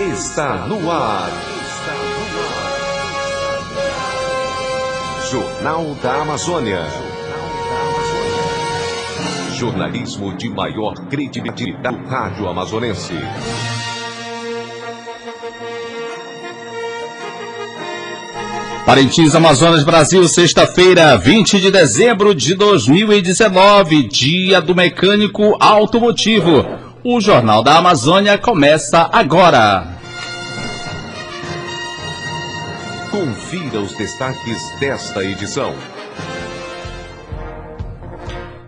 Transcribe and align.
está 0.00 0.66
no 0.66 0.90
ar. 0.90 1.30
Jornal 5.30 5.96
da 6.00 6.22
Amazônia. 6.22 6.86
Jornalismo 9.54 10.36
de 10.36 10.48
maior 10.48 10.94
credibilidade 11.08 11.72
do 11.72 12.08
rádio 12.08 12.48
amazonense. 12.48 13.14
Parintins, 18.86 19.34
Amazonas, 19.34 19.84
Brasil, 19.84 20.26
sexta-feira, 20.28 21.16
20 21.18 21.60
de 21.60 21.70
dezembro 21.70 22.34
de 22.34 22.54
2019, 22.54 24.04
dia 24.04 24.60
do 24.62 24.74
mecânico 24.74 25.56
automotivo. 25.60 26.87
O 27.10 27.22
Jornal 27.22 27.62
da 27.62 27.78
Amazônia 27.78 28.36
começa 28.36 29.08
agora. 29.10 29.88
Confira 33.10 33.80
os 33.80 33.96
destaques 33.96 34.60
desta 34.78 35.24
edição. 35.24 35.72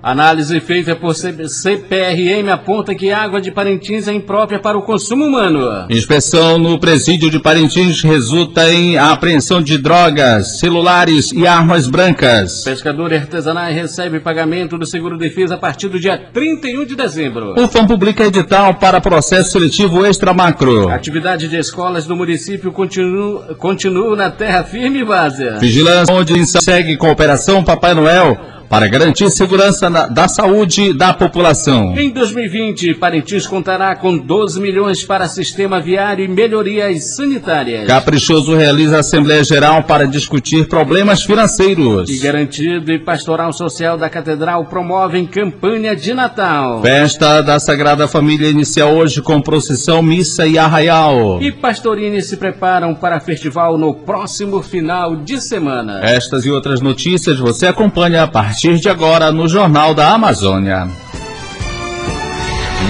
Análise 0.02 0.58
feita 0.60 0.96
por 0.96 1.14
CPRM 1.14 2.48
aponta 2.50 2.94
que 2.94 3.10
a 3.10 3.22
água 3.22 3.38
de 3.38 3.52
Parintins 3.52 4.08
é 4.08 4.14
imprópria 4.14 4.58
para 4.58 4.78
o 4.78 4.82
consumo 4.82 5.26
humano. 5.26 5.86
Inspeção 5.90 6.58
no 6.58 6.80
presídio 6.80 7.30
de 7.30 7.38
Parintins 7.38 8.00
resulta 8.00 8.72
em 8.72 8.96
apreensão 8.96 9.60
de 9.60 9.76
drogas, 9.76 10.58
celulares 10.58 11.32
e 11.32 11.46
armas 11.46 11.86
brancas. 11.86 12.64
Pescador 12.64 13.12
artesanal 13.12 13.70
recebe 13.70 14.20
pagamento 14.20 14.78
do 14.78 14.86
seguro 14.86 15.18
defesa 15.18 15.56
a 15.56 15.58
partir 15.58 15.88
do 15.88 16.00
dia 16.00 16.16
31 16.32 16.86
de 16.86 16.96
dezembro. 16.96 17.54
O 17.62 17.68
FAM 17.68 17.86
publica 17.86 18.24
edital 18.24 18.72
para 18.72 19.02
processo 19.02 19.50
seletivo 19.50 20.06
extra-macro. 20.06 20.88
Atividade 20.88 21.46
de 21.46 21.58
escolas 21.58 22.06
do 22.06 22.16
município 22.16 22.72
continua, 22.72 23.54
continua 23.56 24.16
na 24.16 24.30
terra 24.30 24.64
firme 24.64 25.00
e 25.00 25.04
várzea. 25.04 25.58
Vigilância 25.58 26.14
onde 26.14 26.46
segue 26.46 26.96
cooperação 26.96 27.62
Papai 27.62 27.92
Noel 27.92 28.49
para 28.70 28.86
garantir 28.86 29.28
segurança 29.30 29.90
na, 29.90 30.06
da 30.06 30.28
saúde 30.28 30.92
da 30.92 31.12
população. 31.12 31.98
Em 31.98 32.08
2020, 32.10 32.94
Parintins 32.94 33.44
contará 33.44 33.96
com 33.96 34.16
12 34.16 34.60
milhões 34.60 35.02
para 35.02 35.26
sistema 35.26 35.80
viário 35.80 36.24
e 36.24 36.28
melhorias 36.28 37.16
sanitárias. 37.16 37.88
Caprichoso 37.88 38.54
realiza 38.54 39.00
Assembleia 39.00 39.42
Geral 39.42 39.82
para 39.82 40.06
discutir 40.06 40.68
problemas 40.68 41.24
financeiros. 41.24 42.08
E 42.08 42.18
Garantido 42.18 42.92
e 42.92 42.98
Pastoral 43.00 43.52
Social 43.52 43.98
da 43.98 44.08
Catedral 44.08 44.64
promovem 44.66 45.26
campanha 45.26 45.96
de 45.96 46.14
Natal. 46.14 46.80
Festa 46.80 47.42
da 47.42 47.58
Sagrada 47.58 48.06
Família 48.06 48.48
inicia 48.48 48.86
hoje 48.86 49.20
com 49.20 49.40
procissão, 49.40 50.00
missa 50.00 50.46
e 50.46 50.56
arraial. 50.56 51.42
E 51.42 51.50
Pastorini 51.50 52.22
se 52.22 52.36
preparam 52.36 52.94
para 52.94 53.18
festival 53.18 53.76
no 53.76 53.94
próximo 53.94 54.62
final 54.62 55.16
de 55.16 55.40
semana. 55.40 55.98
Estas 56.04 56.46
e 56.46 56.50
outras 56.52 56.80
notícias 56.80 57.36
você 57.36 57.66
acompanha 57.66 58.22
a 58.22 58.28
partir 58.28 58.59
partir 58.60 58.78
de 58.78 58.90
agora 58.90 59.32
no 59.32 59.48
Jornal 59.48 59.94
da 59.94 60.12
Amazônia. 60.12 60.86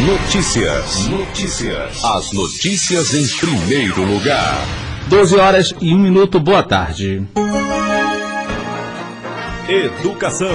Notícias. 0.05 1.07
Notícias. 1.07 2.05
As 2.05 2.33
notícias 2.33 3.15
em 3.15 3.39
primeiro 3.39 4.05
lugar. 4.05 4.67
12 5.09 5.39
horas 5.39 5.73
e 5.81 5.95
1 5.95 5.99
minuto. 5.99 6.41
Boa 6.41 6.65
tarde. 6.65 7.23
Educação. 9.69 10.49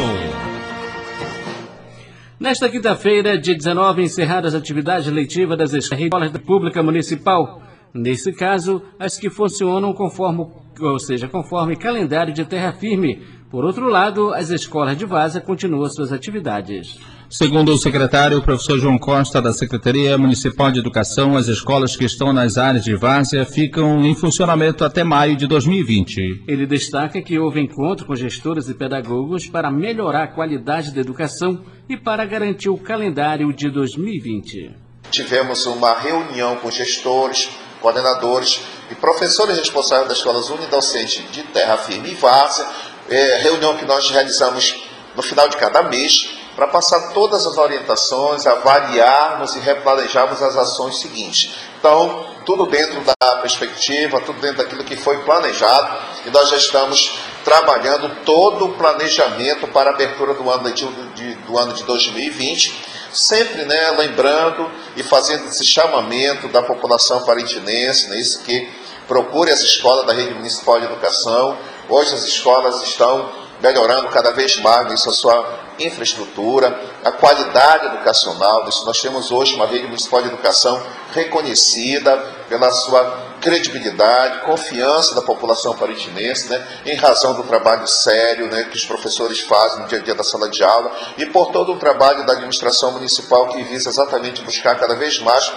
Nesta 2.38 2.67
quinta-feira, 2.67 3.38
dia 3.38 3.55
19, 3.55 4.03
encerradas 4.03 4.53
as 4.53 4.61
atividades 4.61 5.07
letivas 5.07 5.57
das 5.57 5.72
escolas 5.72 6.29
da 6.29 6.39
Pública 6.39 6.83
Municipal. 6.83 7.61
Nesse 7.94 8.33
caso, 8.33 8.81
as 9.00 9.17
que 9.17 9.29
funcionam 9.29 9.94
conforme, 9.94 10.45
ou 10.81 11.00
seja, 11.00 11.29
conforme 11.29 11.77
calendário 11.77 12.33
de 12.33 12.44
terra 12.44 12.73
firme, 12.73 13.23
por 13.50 13.63
outro 13.63 13.88
lado, 13.88 14.33
as 14.33 14.50
escolas 14.50 14.97
de 14.97 15.06
Vaza 15.06 15.39
continuam 15.39 15.89
suas 15.89 16.11
atividades. 16.11 16.97
Segundo 17.29 17.73
o 17.73 17.78
secretário, 17.78 18.38
o 18.38 18.41
professor 18.41 18.78
João 18.78 18.97
Costa, 18.97 19.41
da 19.41 19.51
Secretaria 19.51 20.17
Municipal 20.17 20.72
de 20.72 20.79
Educação, 20.79 21.35
as 21.35 21.47
escolas 21.47 21.95
que 21.95 22.05
estão 22.05 22.31
nas 22.31 22.57
áreas 22.57 22.84
de 22.84 22.95
várzea 22.95 23.45
ficam 23.45 24.05
em 24.05 24.16
funcionamento 24.16 24.85
até 24.85 25.03
maio 25.03 25.35
de 25.35 25.47
2020. 25.47 26.44
Ele 26.47 26.66
destaca 26.66 27.22
que 27.22 27.38
houve 27.39 27.59
encontro 27.59 28.05
com 28.05 28.16
gestores 28.16 28.69
e 28.69 28.73
pedagogos 28.73 29.47
para 29.47 29.72
melhorar 29.72 30.23
a 30.23 30.28
qualidade 30.28 30.94
da 30.94 31.01
educação 31.01 31.63
e 31.89 31.97
para 31.97 32.25
garantir 32.25 32.69
o 32.69 32.78
calendário 32.78 33.51
de 33.53 33.69
2020. 33.69 34.72
Tivemos 35.09 35.66
uma 35.66 35.94
reunião 36.00 36.57
com 36.57 36.69
gestores, 36.69 37.50
coordenadores 37.81 38.61
e 38.91 38.95
professores 38.95 39.57
responsáveis 39.57 40.09
das 40.09 40.17
escolas 40.17 40.50
unidocentes 40.50 41.23
de 41.31 41.44
Terra 41.44 41.78
Firme 41.78 42.11
e 42.11 42.16
Várzea 42.16 42.66
é, 43.09 43.38
reunião 43.38 43.77
que 43.77 43.85
nós 43.85 44.09
realizamos 44.09 44.83
no 45.16 45.21
final 45.21 45.47
de 45.47 45.57
cada 45.57 45.83
mês, 45.83 46.29
para 46.55 46.67
passar 46.67 47.13
todas 47.13 47.45
as 47.45 47.57
orientações, 47.57 48.45
avaliarmos 48.45 49.55
e 49.55 49.59
replanejarmos 49.59 50.41
as 50.41 50.55
ações 50.55 50.99
seguintes. 50.99 51.53
Então, 51.77 52.27
tudo 52.45 52.66
dentro 52.66 53.01
da 53.01 53.35
perspectiva, 53.38 54.21
tudo 54.21 54.39
dentro 54.39 54.57
daquilo 54.57 54.83
que 54.83 54.95
foi 54.95 55.17
planejado, 55.23 55.97
e 56.25 56.29
nós 56.29 56.49
já 56.49 56.57
estamos 56.57 57.17
trabalhando 57.43 58.23
todo 58.23 58.66
o 58.66 58.73
planejamento 58.73 59.67
para 59.67 59.91
a 59.91 59.93
abertura 59.93 60.33
do 60.33 60.49
ano 60.49 60.72
de, 60.72 60.87
de, 61.13 61.35
do 61.35 61.57
ano 61.57 61.73
de 61.73 61.83
2020, 61.83 62.73
sempre 63.11 63.66
né, 63.66 63.91
lembrando 63.91 64.69
e 64.95 65.03
fazendo 65.03 65.47
esse 65.47 65.63
chamamento 65.63 66.47
da 66.47 66.61
população 66.61 67.23
parintinense, 67.23 68.09
né, 68.09 68.17
isso 68.17 68.43
que 68.43 68.69
procure 69.07 69.51
as 69.51 69.61
escolas 69.61 70.05
da 70.05 70.13
rede 70.13 70.33
municipal 70.33 70.79
de 70.79 70.85
educação, 70.85 71.57
Hoje 71.88 72.13
as 72.13 72.23
escolas 72.23 72.81
estão 72.84 73.29
melhorando 73.62 74.09
cada 74.09 74.31
vez 74.31 74.57
mais 74.57 74.91
isso, 74.91 75.09
a 75.09 75.13
sua 75.13 75.59
infraestrutura, 75.79 76.79
a 77.03 77.12
qualidade 77.12 77.88
educacional. 77.88 78.68
Isso 78.68 78.85
nós 78.85 79.01
temos 79.01 79.31
hoje 79.31 79.56
uma 79.56 79.66
rede 79.66 79.88
municipal 79.88 80.22
de 80.22 80.29
educação 80.29 80.81
reconhecida 81.13 82.18
pela 82.50 82.72
sua 82.72 83.25
credibilidade, 83.41 84.41
confiança 84.46 85.13
da 85.13 85.22
população 85.22 85.75
parintinense, 85.75 86.50
né, 86.50 86.68
em 86.85 86.96
razão 86.96 87.34
do 87.34 87.44
trabalho 87.44 87.88
sério 87.88 88.47
né, 88.47 88.63
que 88.63 88.75
os 88.75 88.85
professores 88.85 89.41
fazem 89.41 89.81
no 89.81 89.88
dia 89.88 90.00
a 90.00 90.02
dia 90.02 90.16
da 90.16 90.23
sala 90.23 90.50
de 90.50 90.63
aula 90.63 90.91
e 91.17 91.25
por 91.28 91.52
todo 91.52 91.73
o 91.73 91.78
trabalho 91.78 92.25
da 92.25 92.34
administração 92.34 92.91
municipal 92.94 93.47
que 93.50 93.62
visa 93.63 93.90
exatamente 93.90 94.41
buscar 94.41 94.79
cada 94.79 94.96
vez 94.96 95.19
mais 95.19 95.52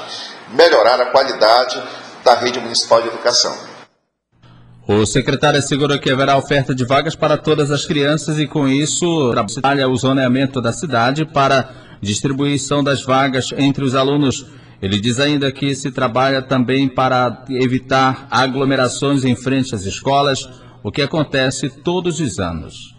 melhorar 0.50 1.00
a 1.00 1.06
qualidade 1.06 1.82
da 2.22 2.34
rede 2.34 2.60
municipal 2.60 3.00
de 3.00 3.08
educação. 3.08 3.77
O 4.90 5.04
secretário 5.04 5.58
assegurou 5.58 5.98
que 5.98 6.10
haverá 6.10 6.38
oferta 6.38 6.74
de 6.74 6.82
vagas 6.82 7.14
para 7.14 7.36
todas 7.36 7.70
as 7.70 7.84
crianças 7.84 8.38
e, 8.38 8.46
com 8.46 8.66
isso, 8.66 9.34
trabalha 9.60 9.86
o 9.86 9.94
zoneamento 9.94 10.62
da 10.62 10.72
cidade 10.72 11.26
para 11.26 11.68
distribuição 12.00 12.82
das 12.82 13.02
vagas 13.02 13.50
entre 13.58 13.84
os 13.84 13.94
alunos. 13.94 14.46
Ele 14.80 14.98
diz 14.98 15.20
ainda 15.20 15.52
que 15.52 15.74
se 15.74 15.90
trabalha 15.90 16.40
também 16.40 16.88
para 16.88 17.44
evitar 17.50 18.26
aglomerações 18.30 19.26
em 19.26 19.36
frente 19.36 19.74
às 19.74 19.82
escolas, 19.82 20.48
o 20.82 20.90
que 20.90 21.02
acontece 21.02 21.68
todos 21.68 22.18
os 22.18 22.38
anos. 22.38 22.96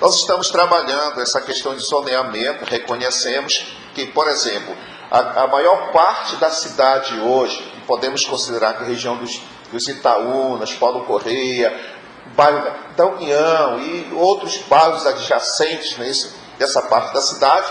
Nós 0.00 0.16
estamos 0.16 0.50
trabalhando 0.50 1.20
essa 1.20 1.40
questão 1.40 1.76
de 1.76 1.82
zoneamento, 1.82 2.64
reconhecemos 2.64 3.64
que, 3.94 4.06
por 4.06 4.26
exemplo, 4.26 4.74
a, 5.08 5.44
a 5.44 5.46
maior 5.46 5.92
parte 5.92 6.34
da 6.34 6.50
cidade 6.50 7.14
hoje, 7.20 7.62
podemos 7.86 8.24
considerar 8.24 8.76
que 8.76 8.82
a 8.82 8.86
região 8.86 9.16
dos 9.16 9.40
dos 9.72 9.86
Itaúnas, 9.88 10.72
Paulo 10.74 11.04
Correia, 11.04 11.72
bairro 12.36 12.72
da 12.96 13.06
União 13.06 13.80
e 13.80 14.12
outros 14.14 14.58
bairros 14.68 15.06
adjacentes 15.06 15.96
nesse, 15.96 16.32
dessa 16.58 16.82
parte 16.82 17.14
da 17.14 17.20
cidade, 17.20 17.70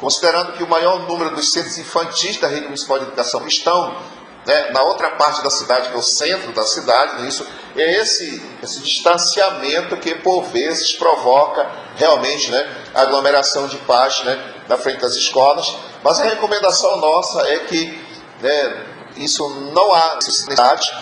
considerando 0.00 0.52
que 0.52 0.62
o 0.62 0.68
maior 0.68 1.06
número 1.08 1.34
dos 1.34 1.52
centros 1.52 1.78
infantis 1.78 2.38
da 2.38 2.48
rede 2.48 2.64
municipal 2.64 2.98
de 2.98 3.06
educação 3.06 3.46
estão 3.46 3.96
né, 4.44 4.70
na 4.70 4.82
outra 4.82 5.10
parte 5.12 5.42
da 5.42 5.50
cidade, 5.50 5.88
que 5.88 5.94
é 5.94 5.98
o 5.98 6.02
centro 6.02 6.52
da 6.52 6.64
cidade, 6.64 7.22
né, 7.22 7.28
isso, 7.28 7.46
é 7.76 8.00
esse, 8.00 8.42
esse 8.62 8.80
distanciamento 8.80 9.96
que 9.96 10.14
por 10.16 10.42
vezes 10.44 10.92
provoca 10.92 11.70
realmente 11.96 12.50
né, 12.50 12.76
aglomeração 12.94 13.66
de 13.66 13.76
pais 13.78 14.22
né, 14.24 14.54
na 14.68 14.76
frente 14.76 15.00
das 15.00 15.14
escolas. 15.14 15.74
Mas 16.02 16.20
a 16.20 16.24
recomendação 16.24 16.96
nossa 16.96 17.40
é 17.48 17.60
que 17.60 17.98
né, 18.40 18.86
isso 19.16 19.48
não 19.72 19.92
há 19.94 20.16
necessidade 20.16 20.92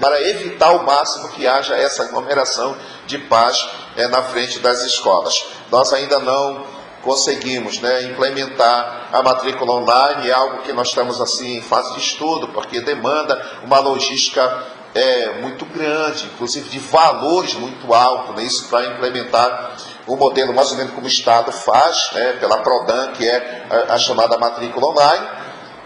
para 0.00 0.20
evitar 0.22 0.68
ao 0.68 0.82
máximo 0.82 1.28
que 1.30 1.46
haja 1.46 1.76
essa 1.76 2.04
aglomeração 2.04 2.76
de 3.06 3.18
paz 3.18 3.68
é, 3.96 4.08
na 4.08 4.22
frente 4.22 4.58
das 4.58 4.82
escolas. 4.82 5.46
Nós 5.70 5.92
ainda 5.92 6.18
não 6.18 6.64
conseguimos 7.02 7.80
né, 7.80 8.02
implementar 8.04 9.08
a 9.12 9.22
matrícula 9.22 9.72
online, 9.72 10.28
é 10.28 10.32
algo 10.32 10.62
que 10.62 10.72
nós 10.72 10.88
estamos 10.88 11.20
assim 11.20 11.58
em 11.58 11.62
fase 11.62 11.94
de 11.94 12.00
estudo, 12.00 12.48
porque 12.48 12.80
demanda 12.80 13.60
uma 13.64 13.78
logística 13.78 14.66
é, 14.94 15.40
muito 15.40 15.64
grande, 15.66 16.26
inclusive 16.26 16.68
de 16.68 16.78
valores 16.78 17.54
muito 17.54 17.94
altos, 17.94 18.34
né, 18.36 18.42
isso 18.42 18.68
para 18.68 18.86
implementar 18.86 19.76
o 20.06 20.16
modelo 20.16 20.52
mais 20.52 20.70
ou 20.72 20.76
menos 20.76 20.92
como 20.92 21.06
o 21.06 21.08
Estado 21.08 21.52
faz, 21.52 22.10
né, 22.12 22.32
pela 22.34 22.58
PRODAN, 22.58 23.12
que 23.12 23.26
é 23.26 23.66
a, 23.70 23.94
a 23.94 23.98
chamada 23.98 24.36
matrícula 24.36 24.88
online. 24.88 25.26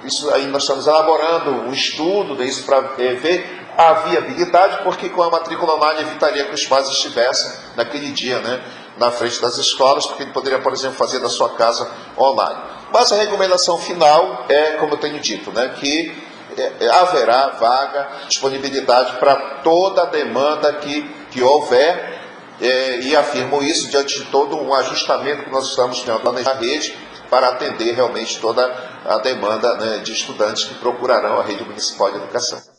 Isso 0.05 0.33
aí 0.35 0.47
nós 0.47 0.63
estamos 0.63 0.87
elaborando 0.87 1.51
um 1.51 1.73
estudo 1.73 2.37
disso 2.37 2.65
para 2.65 2.93
é, 2.99 3.15
ver 3.15 3.64
a 3.77 3.93
viabilidade, 3.95 4.83
porque 4.85 5.09
com 5.09 5.23
a 5.23 5.31
matrícula 5.31 5.75
online 5.75 6.03
evitaria 6.03 6.45
que 6.45 6.55
os 6.55 6.67
pais 6.67 6.89
estivessem 6.89 7.53
naquele 7.77 8.11
dia, 8.13 8.39
né? 8.41 8.63
na 8.97 9.11
frente 9.11 9.41
das 9.41 9.57
escolas, 9.59 10.07
porque 10.07 10.23
ele 10.23 10.33
poderia, 10.33 10.61
por 10.61 10.73
exemplo, 10.73 10.97
fazer 10.97 11.19
da 11.19 11.29
sua 11.29 11.51
casa 11.51 11.91
online. 12.17 12.61
Mas 12.93 13.11
a 13.11 13.17
recomendação 13.17 13.77
final 13.79 14.45
é, 14.49 14.73
como 14.73 14.95
eu 14.95 14.99
tenho 14.99 15.19
dito, 15.21 15.51
né, 15.51 15.75
que 15.81 16.17
é, 16.57 16.73
é, 16.85 16.89
haverá 16.89 17.49
vaga, 17.59 18.09
disponibilidade 18.29 19.17
para 19.19 19.35
toda 19.63 20.03
a 20.03 20.07
demanda 20.07 20.73
que, 20.75 21.03
que 21.31 21.43
houver, 21.43 22.23
é, 22.61 23.01
e 23.01 23.17
afirmo 23.17 23.61
isso 23.63 23.89
diante 23.89 24.21
de 24.21 24.27
todo 24.27 24.57
um 24.57 24.73
ajustamento 24.73 25.43
que 25.43 25.51
nós 25.51 25.67
estamos 25.67 26.01
tendo 26.03 26.33
na 26.33 26.53
rede 26.53 26.97
para 27.29 27.49
atender 27.49 27.95
realmente 27.95 28.39
toda 28.39 28.65
a 29.05 29.19
demanda 29.19 29.75
né, 29.75 29.99
de 29.99 30.13
estudantes 30.13 30.65
que 30.65 30.75
procurarão 30.77 31.41
a 31.41 31.43
rede 31.43 31.65
municipal 31.65 32.13
de 32.13 32.19
educação. 32.19 32.74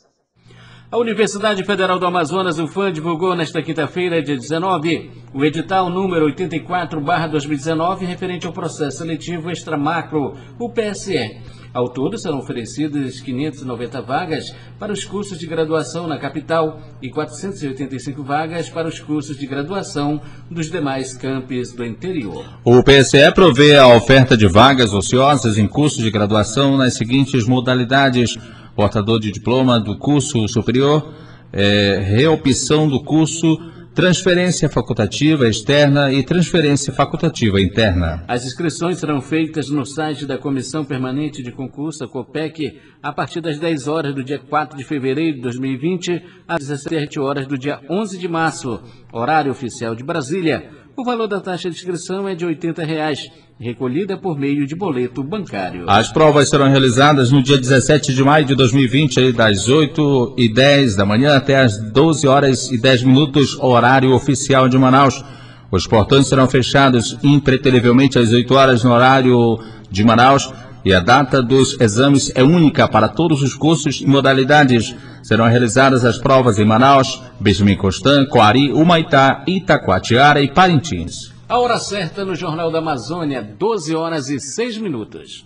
A 0.91 0.97
Universidade 0.99 1.63
Federal 1.63 1.97
do 1.97 2.05
Amazonas, 2.05 2.59
UFAM, 2.59 2.91
divulgou 2.91 3.35
nesta 3.35 3.59
quinta-feira, 3.59 4.21
dia 4.21 4.37
19, 4.37 5.09
o 5.33 5.43
edital 5.43 5.89
número 5.89 6.27
84-2019, 6.27 8.05
referente 8.05 8.45
ao 8.45 8.53
processo 8.53 8.99
seletivo 8.99 9.49
extramacro, 9.49 10.35
o 10.59 10.69
PSE. 10.69 11.41
Ao 11.73 11.89
todo, 11.89 12.17
serão 12.19 12.37
oferecidas 12.37 13.19
590 13.19 14.01
vagas 14.03 14.55
para 14.79 14.93
os 14.93 15.03
cursos 15.03 15.39
de 15.39 15.47
graduação 15.47 16.07
na 16.07 16.19
capital 16.19 16.79
e 17.01 17.09
485 17.09 18.23
vagas 18.23 18.69
para 18.69 18.87
os 18.87 18.99
cursos 18.99 19.37
de 19.37 19.47
graduação 19.47 20.21
dos 20.49 20.69
demais 20.69 21.17
campos 21.17 21.73
do 21.73 21.83
interior. 21.83 22.45
O 22.63 22.83
PSE 22.83 23.31
provê 23.33 23.75
a 23.75 23.87
oferta 23.87 24.37
de 24.37 24.47
vagas 24.47 24.93
ociosas 24.93 25.57
em 25.57 25.67
cursos 25.67 26.03
de 26.03 26.11
graduação 26.11 26.77
nas 26.77 26.93
seguintes 26.93 27.45
modalidades 27.45 28.37
portador 28.75 29.19
de 29.19 29.31
diploma 29.31 29.79
do 29.79 29.97
curso 29.97 30.47
superior, 30.47 31.13
é, 31.51 31.99
reopção 32.05 32.87
do 32.87 33.01
curso, 33.03 33.57
transferência 33.95 34.67
facultativa 34.67 35.47
externa 35.47 36.11
e 36.11 36.21
transferência 36.21 36.91
facultativa 36.91 37.61
interna. 37.61 38.25
As 38.27 38.45
inscrições 38.45 38.97
serão 38.97 39.21
feitas 39.21 39.69
no 39.69 39.85
site 39.85 40.25
da 40.25 40.37
Comissão 40.37 40.83
Permanente 40.83 41.41
de 41.41 41.49
Concurso, 41.49 42.03
a 42.03 42.07
COPEC, 42.07 42.77
a 43.01 43.13
partir 43.13 43.39
das 43.39 43.57
10 43.57 43.87
horas 43.87 44.13
do 44.13 44.21
dia 44.21 44.37
4 44.37 44.77
de 44.77 44.83
fevereiro 44.83 45.37
de 45.37 45.41
2020 45.41 46.21
às 46.45 46.59
17 46.59 47.17
horas 47.21 47.47
do 47.47 47.57
dia 47.57 47.79
11 47.89 48.17
de 48.17 48.27
março, 48.27 48.81
horário 49.13 49.49
oficial 49.49 49.95
de 49.95 50.03
Brasília. 50.03 50.69
O 50.97 51.03
valor 51.03 51.27
da 51.27 51.41
taxa 51.41 51.69
de 51.69 51.75
inscrição 51.75 52.25
é 52.25 52.33
de 52.33 52.45
R$ 52.45 52.51
80. 52.51 52.83
Reais 52.85 53.29
recolhida 53.59 54.17
por 54.17 54.37
meio 54.37 54.65
de 54.65 54.75
boleto 54.75 55.23
bancário. 55.23 55.89
As 55.89 56.11
provas 56.11 56.49
serão 56.49 56.69
realizadas 56.69 57.31
no 57.31 57.43
dia 57.43 57.57
17 57.57 58.13
de 58.13 58.23
maio 58.23 58.45
de 58.45 58.55
2020, 58.55 59.33
das 59.33 59.67
8 59.67 60.35
e 60.37 60.47
10 60.47 60.95
da 60.95 61.05
manhã 61.05 61.35
até 61.35 61.59
as 61.59 61.77
12 61.77 62.27
horas 62.27 62.71
e 62.71 62.77
10 62.77 63.03
minutos, 63.03 63.57
horário 63.59 64.13
oficial 64.13 64.69
de 64.69 64.77
Manaus. 64.77 65.23
Os 65.69 65.85
portões 65.85 66.27
serão 66.27 66.47
fechados 66.47 67.17
impreterivelmente 67.23 68.17
às 68.17 68.31
8 68.31 68.53
horas 68.53 68.83
no 68.83 68.91
horário 68.91 69.59
de 69.89 70.03
Manaus 70.03 70.53
e 70.85 70.93
a 70.93 70.99
data 70.99 71.41
dos 71.41 71.79
exames 71.81 72.31
é 72.35 72.43
única 72.43 72.87
para 72.87 73.09
todos 73.09 73.41
os 73.41 73.53
cursos 73.55 74.01
e 74.01 74.05
modalidades. 74.05 74.95
Serão 75.25 75.47
realizadas 75.47 76.05
as 76.05 76.19
provas 76.19 76.59
em 76.59 76.65
Manaus, 76.65 77.19
Benjamin 77.39 77.75
Constant, 77.75 78.27
Coari, 78.29 78.71
Humaitá, 78.71 79.43
Itacoatiara 79.47 80.39
e 80.39 80.47
Parintins. 80.47 81.33
A 81.49 81.57
hora 81.57 81.79
certa 81.79 82.23
no 82.23 82.35
Jornal 82.35 82.71
da 82.71 82.77
Amazônia, 82.77 83.41
12 83.41 83.95
horas 83.95 84.29
e 84.29 84.39
6 84.39 84.77
minutos. 84.77 85.43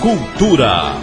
Cultura. 0.00 0.96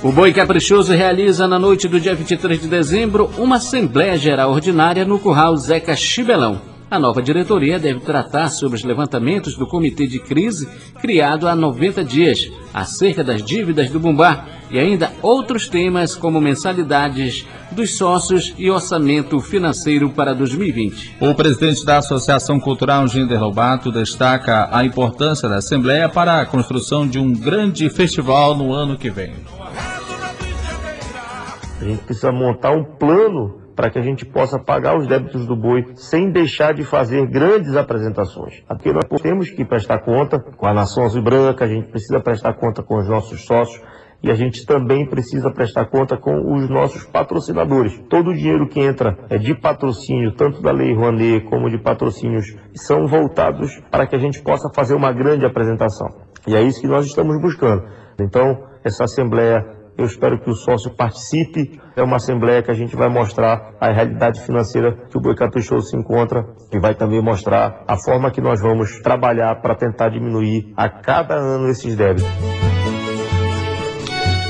O 0.02 0.10
Boi 0.12 0.34
Caprichoso 0.34 0.92
realiza 0.92 1.48
na 1.48 1.58
noite 1.58 1.88
do 1.88 1.98
dia 1.98 2.14
23 2.14 2.60
de 2.60 2.68
dezembro 2.68 3.30
uma 3.38 3.56
Assembleia 3.56 4.18
Geral 4.18 4.50
Ordinária 4.50 5.02
no 5.04 5.18
Curral 5.18 5.56
Zeca 5.56 5.96
Chibelão. 5.96 6.73
A 6.94 6.98
nova 7.00 7.20
diretoria 7.20 7.76
deve 7.76 7.98
tratar 7.98 8.48
sobre 8.50 8.78
os 8.78 8.84
levantamentos 8.84 9.56
do 9.56 9.66
comitê 9.66 10.06
de 10.06 10.20
crise 10.20 10.68
criado 11.00 11.48
há 11.48 11.56
90 11.56 12.04
dias, 12.04 12.48
acerca 12.72 13.24
das 13.24 13.42
dívidas 13.42 13.90
do 13.90 13.98
Bumbá 13.98 14.46
e 14.70 14.78
ainda 14.78 15.10
outros 15.20 15.66
temas 15.66 16.14
como 16.14 16.40
mensalidades 16.40 17.44
dos 17.72 17.96
sócios 17.96 18.54
e 18.56 18.70
orçamento 18.70 19.40
financeiro 19.40 20.08
para 20.10 20.32
2020. 20.36 21.16
O 21.20 21.34
presidente 21.34 21.84
da 21.84 21.98
Associação 21.98 22.60
Cultural, 22.60 23.08
Ginder 23.08 23.40
Lobato, 23.40 23.90
destaca 23.90 24.68
a 24.70 24.84
importância 24.84 25.48
da 25.48 25.56
Assembleia 25.56 26.08
para 26.08 26.42
a 26.42 26.46
construção 26.46 27.08
de 27.08 27.18
um 27.18 27.32
grande 27.32 27.90
festival 27.90 28.56
no 28.56 28.72
ano 28.72 28.96
que 28.96 29.10
vem. 29.10 29.34
A 31.80 31.84
gente 31.84 32.04
precisa 32.04 32.30
montar 32.30 32.70
um 32.70 32.84
plano 32.84 33.63
para 33.74 33.90
que 33.90 33.98
a 33.98 34.02
gente 34.02 34.24
possa 34.24 34.58
pagar 34.58 34.96
os 34.96 35.06
débitos 35.06 35.46
do 35.46 35.56
boi 35.56 35.84
sem 35.94 36.30
deixar 36.30 36.74
de 36.74 36.84
fazer 36.84 37.26
grandes 37.26 37.76
apresentações. 37.76 38.62
Porque 38.68 38.92
nós 38.92 39.04
temos 39.20 39.50
que 39.50 39.64
prestar 39.64 40.00
conta 40.00 40.38
com 40.38 40.66
a 40.66 40.74
Nação 40.74 41.04
Azul 41.04 41.22
Branca, 41.22 41.64
a 41.64 41.68
gente 41.68 41.88
precisa 41.88 42.20
prestar 42.20 42.54
conta 42.54 42.82
com 42.82 42.98
os 42.98 43.08
nossos 43.08 43.44
sócios, 43.44 43.82
e 44.22 44.30
a 44.30 44.34
gente 44.34 44.64
também 44.64 45.06
precisa 45.06 45.50
prestar 45.50 45.84
conta 45.84 46.16
com 46.16 46.54
os 46.54 46.66
nossos 46.70 47.04
patrocinadores. 47.04 48.02
Todo 48.08 48.30
o 48.30 48.34
dinheiro 48.34 48.66
que 48.66 48.80
entra 48.80 49.18
é 49.28 49.36
de 49.36 49.54
patrocínio, 49.54 50.32
tanto 50.32 50.62
da 50.62 50.72
Lei 50.72 50.94
Rouanet 50.94 51.44
como 51.44 51.68
de 51.68 51.76
patrocínios, 51.76 52.56
são 52.74 53.06
voltados 53.06 53.70
para 53.90 54.06
que 54.06 54.16
a 54.16 54.18
gente 54.18 54.42
possa 54.42 54.70
fazer 54.74 54.94
uma 54.94 55.12
grande 55.12 55.44
apresentação. 55.44 56.08
E 56.46 56.56
é 56.56 56.62
isso 56.62 56.80
que 56.80 56.86
nós 56.86 57.04
estamos 57.04 57.38
buscando. 57.38 57.84
Então, 58.18 58.64
essa 58.82 59.04
Assembleia 59.04 59.62
eu 59.96 60.04
espero 60.04 60.40
que 60.40 60.50
o 60.50 60.54
sócio 60.54 60.90
participe. 60.94 61.80
É 61.96 62.02
uma 62.02 62.16
assembleia 62.16 62.62
que 62.62 62.70
a 62.70 62.74
gente 62.74 62.96
vai 62.96 63.08
mostrar 63.08 63.74
a 63.80 63.92
realidade 63.92 64.40
financeira 64.40 64.92
que 65.08 65.16
o 65.16 65.20
Boi 65.20 65.34
Caprichoso 65.34 65.88
se 65.88 65.96
encontra 65.96 66.44
e 66.72 66.78
vai 66.78 66.94
também 66.94 67.22
mostrar 67.22 67.84
a 67.86 67.96
forma 67.96 68.30
que 68.30 68.40
nós 68.40 68.60
vamos 68.60 69.00
trabalhar 69.00 69.54
para 69.60 69.76
tentar 69.76 70.08
diminuir 70.08 70.72
a 70.76 70.88
cada 70.88 71.34
ano 71.34 71.68
esses 71.68 71.94
débitos. 71.94 72.63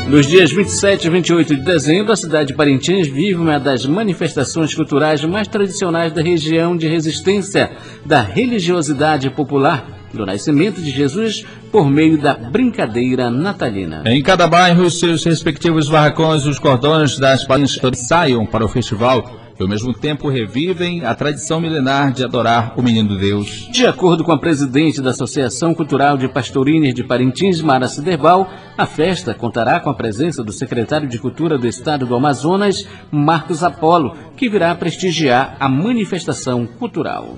Nos 0.09 0.27
dias 0.27 0.53
27 0.53 1.07
e 1.07 1.11
28 1.11 1.57
de 1.57 1.63
dezembro, 1.63 2.13
a 2.13 2.17
cidade 2.17 2.49
de 2.49 2.55
Parintins 2.55 3.09
vive 3.09 3.37
uma 3.37 3.59
das 3.59 3.87
manifestações 3.87 4.75
culturais 4.75 5.25
mais 5.25 5.49
tradicionais 5.49 6.13
da 6.13 6.23
região 6.23 6.77
de 6.77 6.87
resistência 6.87 7.73
da 8.05 8.21
religiosidade 8.21 9.31
popular 9.31 9.87
do 10.13 10.27
nascimento 10.27 10.81
de 10.81 10.91
Jesus 10.91 11.45
por 11.73 11.91
meio 11.91 12.21
da 12.21 12.35
brincadeira 12.35 13.31
natalina. 13.31 14.03
Em 14.07 14.23
cada 14.23 14.47
bairro, 14.47 14.89
seus 14.91 15.25
respectivos 15.25 15.89
barracões, 15.89 16.47
os 16.47 16.59
cordões 16.59 17.19
das 17.19 17.45
palhinhas 17.45 17.81
saiam 17.95 18.47
para 18.47 18.65
o 18.65 18.69
festival 18.69 19.44
e 19.59 19.63
ao 19.63 19.69
mesmo 19.69 19.93
tempo 19.93 20.29
revivem 20.29 21.05
a 21.05 21.15
tradição 21.15 21.61
milenar 21.61 22.13
de 22.13 22.25
adorar 22.25 22.75
o 22.77 22.83
Menino 22.83 23.19
Deus. 23.19 23.69
De 23.71 23.87
acordo 23.87 24.25
com 24.25 24.33
a 24.33 24.39
presidente 24.39 25.01
da 25.01 25.11
Associação 25.11 25.75
Cultural 25.75 26.17
de 26.17 26.29
Pastorines 26.29 26.95
de 26.95 27.05
Parintins, 27.05 27.61
Mara 27.61 27.89
Ciderbal, 27.89 28.51
a 28.77 28.87
festa 28.87 29.35
contará 29.35 29.81
com 29.81 29.91
a 29.91 29.95
presença 29.95 30.43
do 30.43 30.53
secretário 30.53 31.09
de 31.09 31.19
Cultura 31.19 31.57
do 31.57 31.67
Estado 31.67 32.07
do 32.07 32.15
Amazonas, 32.15 32.87
Marcos 33.11 33.63
Apolo, 33.63 34.17
que 34.37 34.49
virá 34.49 34.75
prestigiar 34.75 35.57
a 35.61 35.69
manifestação 35.69 36.67
cultural. 36.67 37.37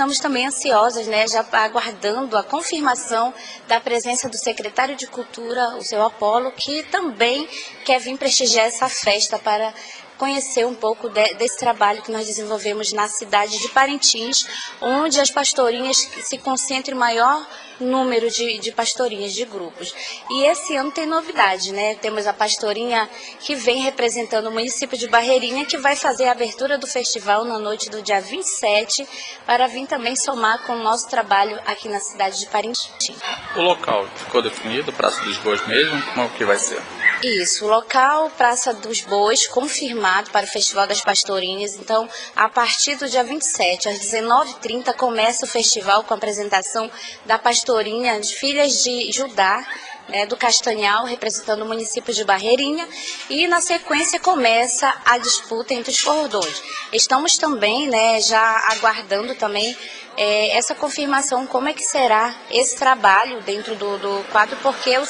Estamos 0.00 0.18
também 0.18 0.46
ansiosas, 0.46 1.06
né, 1.08 1.28
já 1.28 1.44
aguardando 1.52 2.34
a 2.34 2.42
confirmação 2.42 3.34
da 3.68 3.78
presença 3.78 4.30
do 4.30 4.38
secretário 4.38 4.96
de 4.96 5.06
Cultura, 5.06 5.76
o 5.76 5.82
seu 5.82 6.02
Apolo, 6.02 6.50
que 6.52 6.82
também 6.84 7.46
quer 7.84 8.00
vir 8.00 8.16
prestigiar 8.16 8.64
essa 8.64 8.88
festa 8.88 9.38
para 9.38 9.74
conhecer 10.20 10.66
um 10.66 10.74
pouco 10.74 11.08
de, 11.08 11.34
desse 11.34 11.58
trabalho 11.58 12.02
que 12.02 12.12
nós 12.12 12.26
desenvolvemos 12.26 12.92
na 12.92 13.08
cidade 13.08 13.58
de 13.58 13.70
Parintins, 13.70 14.46
onde 14.78 15.18
as 15.18 15.30
pastorinhas 15.30 15.96
se 15.96 16.36
concentram 16.36 16.94
em 16.94 17.00
maior 17.00 17.48
número 17.80 18.30
de, 18.30 18.58
de 18.58 18.70
pastorinhas, 18.70 19.32
de 19.32 19.46
grupos. 19.46 19.94
E 20.28 20.44
esse 20.44 20.76
ano 20.76 20.92
tem 20.92 21.06
novidade, 21.06 21.72
né? 21.72 21.94
Temos 21.94 22.26
a 22.26 22.34
pastorinha 22.34 23.08
que 23.40 23.54
vem 23.54 23.80
representando 23.80 24.48
o 24.48 24.52
município 24.52 24.98
de 24.98 25.08
Barreirinha, 25.08 25.64
que 25.64 25.78
vai 25.78 25.96
fazer 25.96 26.28
a 26.28 26.32
abertura 26.32 26.76
do 26.76 26.86
festival 26.86 27.42
na 27.44 27.58
noite 27.58 27.88
do 27.88 28.02
dia 28.02 28.20
27, 28.20 29.08
para 29.46 29.66
vir 29.66 29.86
também 29.86 30.14
somar 30.14 30.58
com 30.66 30.74
o 30.74 30.82
nosso 30.82 31.08
trabalho 31.08 31.58
aqui 31.64 31.88
na 31.88 32.00
cidade 32.00 32.40
de 32.40 32.46
Parintins. 32.48 33.16
O 33.56 33.62
local 33.62 34.06
ficou 34.14 34.42
definido, 34.42 34.92
Praça 34.92 35.22
dos 35.22 35.38
Bois 35.38 35.66
mesmo? 35.66 36.02
Como 36.12 36.26
é 36.26 36.28
que 36.36 36.44
vai 36.44 36.58
ser? 36.58 36.82
Isso, 37.22 37.66
local 37.66 38.30
Praça 38.30 38.72
dos 38.72 39.02
Bois, 39.02 39.46
confirmado 39.46 40.30
para 40.30 40.46
o 40.46 40.48
Festival 40.48 40.86
das 40.86 41.02
Pastorinhas. 41.02 41.74
Então, 41.74 42.08
a 42.34 42.48
partir 42.48 42.96
do 42.96 43.06
dia 43.10 43.22
27, 43.22 43.90
às 43.90 43.98
19h30, 43.98 44.94
começa 44.94 45.44
o 45.44 45.48
festival 45.48 46.02
com 46.02 46.14
a 46.14 46.16
apresentação 46.16 46.90
da 47.26 47.38
pastorinha 47.38 48.18
de 48.18 48.34
Filhas 48.34 48.82
de 48.82 49.12
Judá, 49.12 49.62
né, 50.08 50.24
do 50.24 50.34
Castanhal, 50.34 51.04
representando 51.04 51.60
o 51.60 51.66
município 51.66 52.14
de 52.14 52.24
Barreirinha, 52.24 52.88
e 53.28 53.46
na 53.46 53.60
sequência 53.60 54.18
começa 54.18 54.90
a 55.04 55.18
disputa 55.18 55.74
entre 55.74 55.92
os 55.92 56.00
cordões. 56.00 56.62
Estamos 56.90 57.36
também 57.36 57.86
né, 57.86 58.18
já 58.22 58.40
aguardando 58.70 59.34
também 59.34 59.76
é, 60.22 60.58
essa 60.58 60.74
confirmação, 60.74 61.46
como 61.46 61.70
é 61.70 61.72
que 61.72 61.82
será 61.82 62.34
esse 62.50 62.76
trabalho 62.76 63.40
dentro 63.40 63.74
do, 63.74 63.96
do 63.96 64.24
quadro, 64.30 64.54
porque 64.62 64.90
o, 64.98 65.02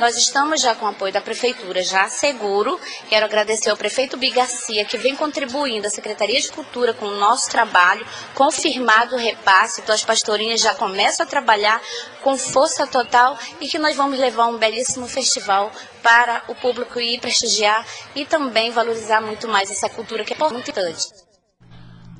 nós 0.00 0.16
estamos 0.16 0.60
já 0.60 0.74
com 0.74 0.86
o 0.86 0.88
apoio 0.88 1.12
da 1.12 1.20
Prefeitura, 1.20 1.84
já 1.84 2.08
seguro. 2.08 2.80
Quero 3.08 3.26
agradecer 3.26 3.70
ao 3.70 3.76
prefeito 3.76 4.16
Bigarcia, 4.16 4.84
que 4.84 4.98
vem 4.98 5.14
contribuindo, 5.14 5.86
a 5.86 5.90
Secretaria 5.90 6.40
de 6.40 6.50
Cultura, 6.50 6.92
com 6.92 7.06
o 7.06 7.16
nosso 7.16 7.48
trabalho, 7.48 8.04
confirmado 8.34 9.14
o 9.14 9.18
repasse, 9.18 9.82
então 9.82 9.94
as 9.94 10.04
pastorinhas 10.04 10.60
já 10.60 10.74
começam 10.74 11.24
a 11.24 11.28
trabalhar 11.28 11.80
com 12.20 12.36
força 12.36 12.88
total 12.88 13.38
e 13.60 13.68
que 13.68 13.78
nós 13.78 13.94
vamos 13.94 14.18
levar 14.18 14.48
um 14.48 14.58
belíssimo 14.58 15.06
festival 15.06 15.70
para 16.02 16.42
o 16.48 16.56
público 16.56 16.98
ir 16.98 17.20
prestigiar 17.20 17.86
e 18.16 18.26
também 18.26 18.72
valorizar 18.72 19.20
muito 19.20 19.46
mais 19.46 19.70
essa 19.70 19.88
cultura 19.88 20.24
que 20.24 20.32
é 20.32 20.36
importante. 20.36 21.29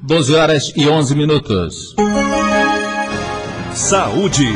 12 0.02 0.34
horas 0.34 0.72
e 0.74 0.88
11 0.88 1.14
minutos. 1.14 1.94
Saúde. 3.74 4.48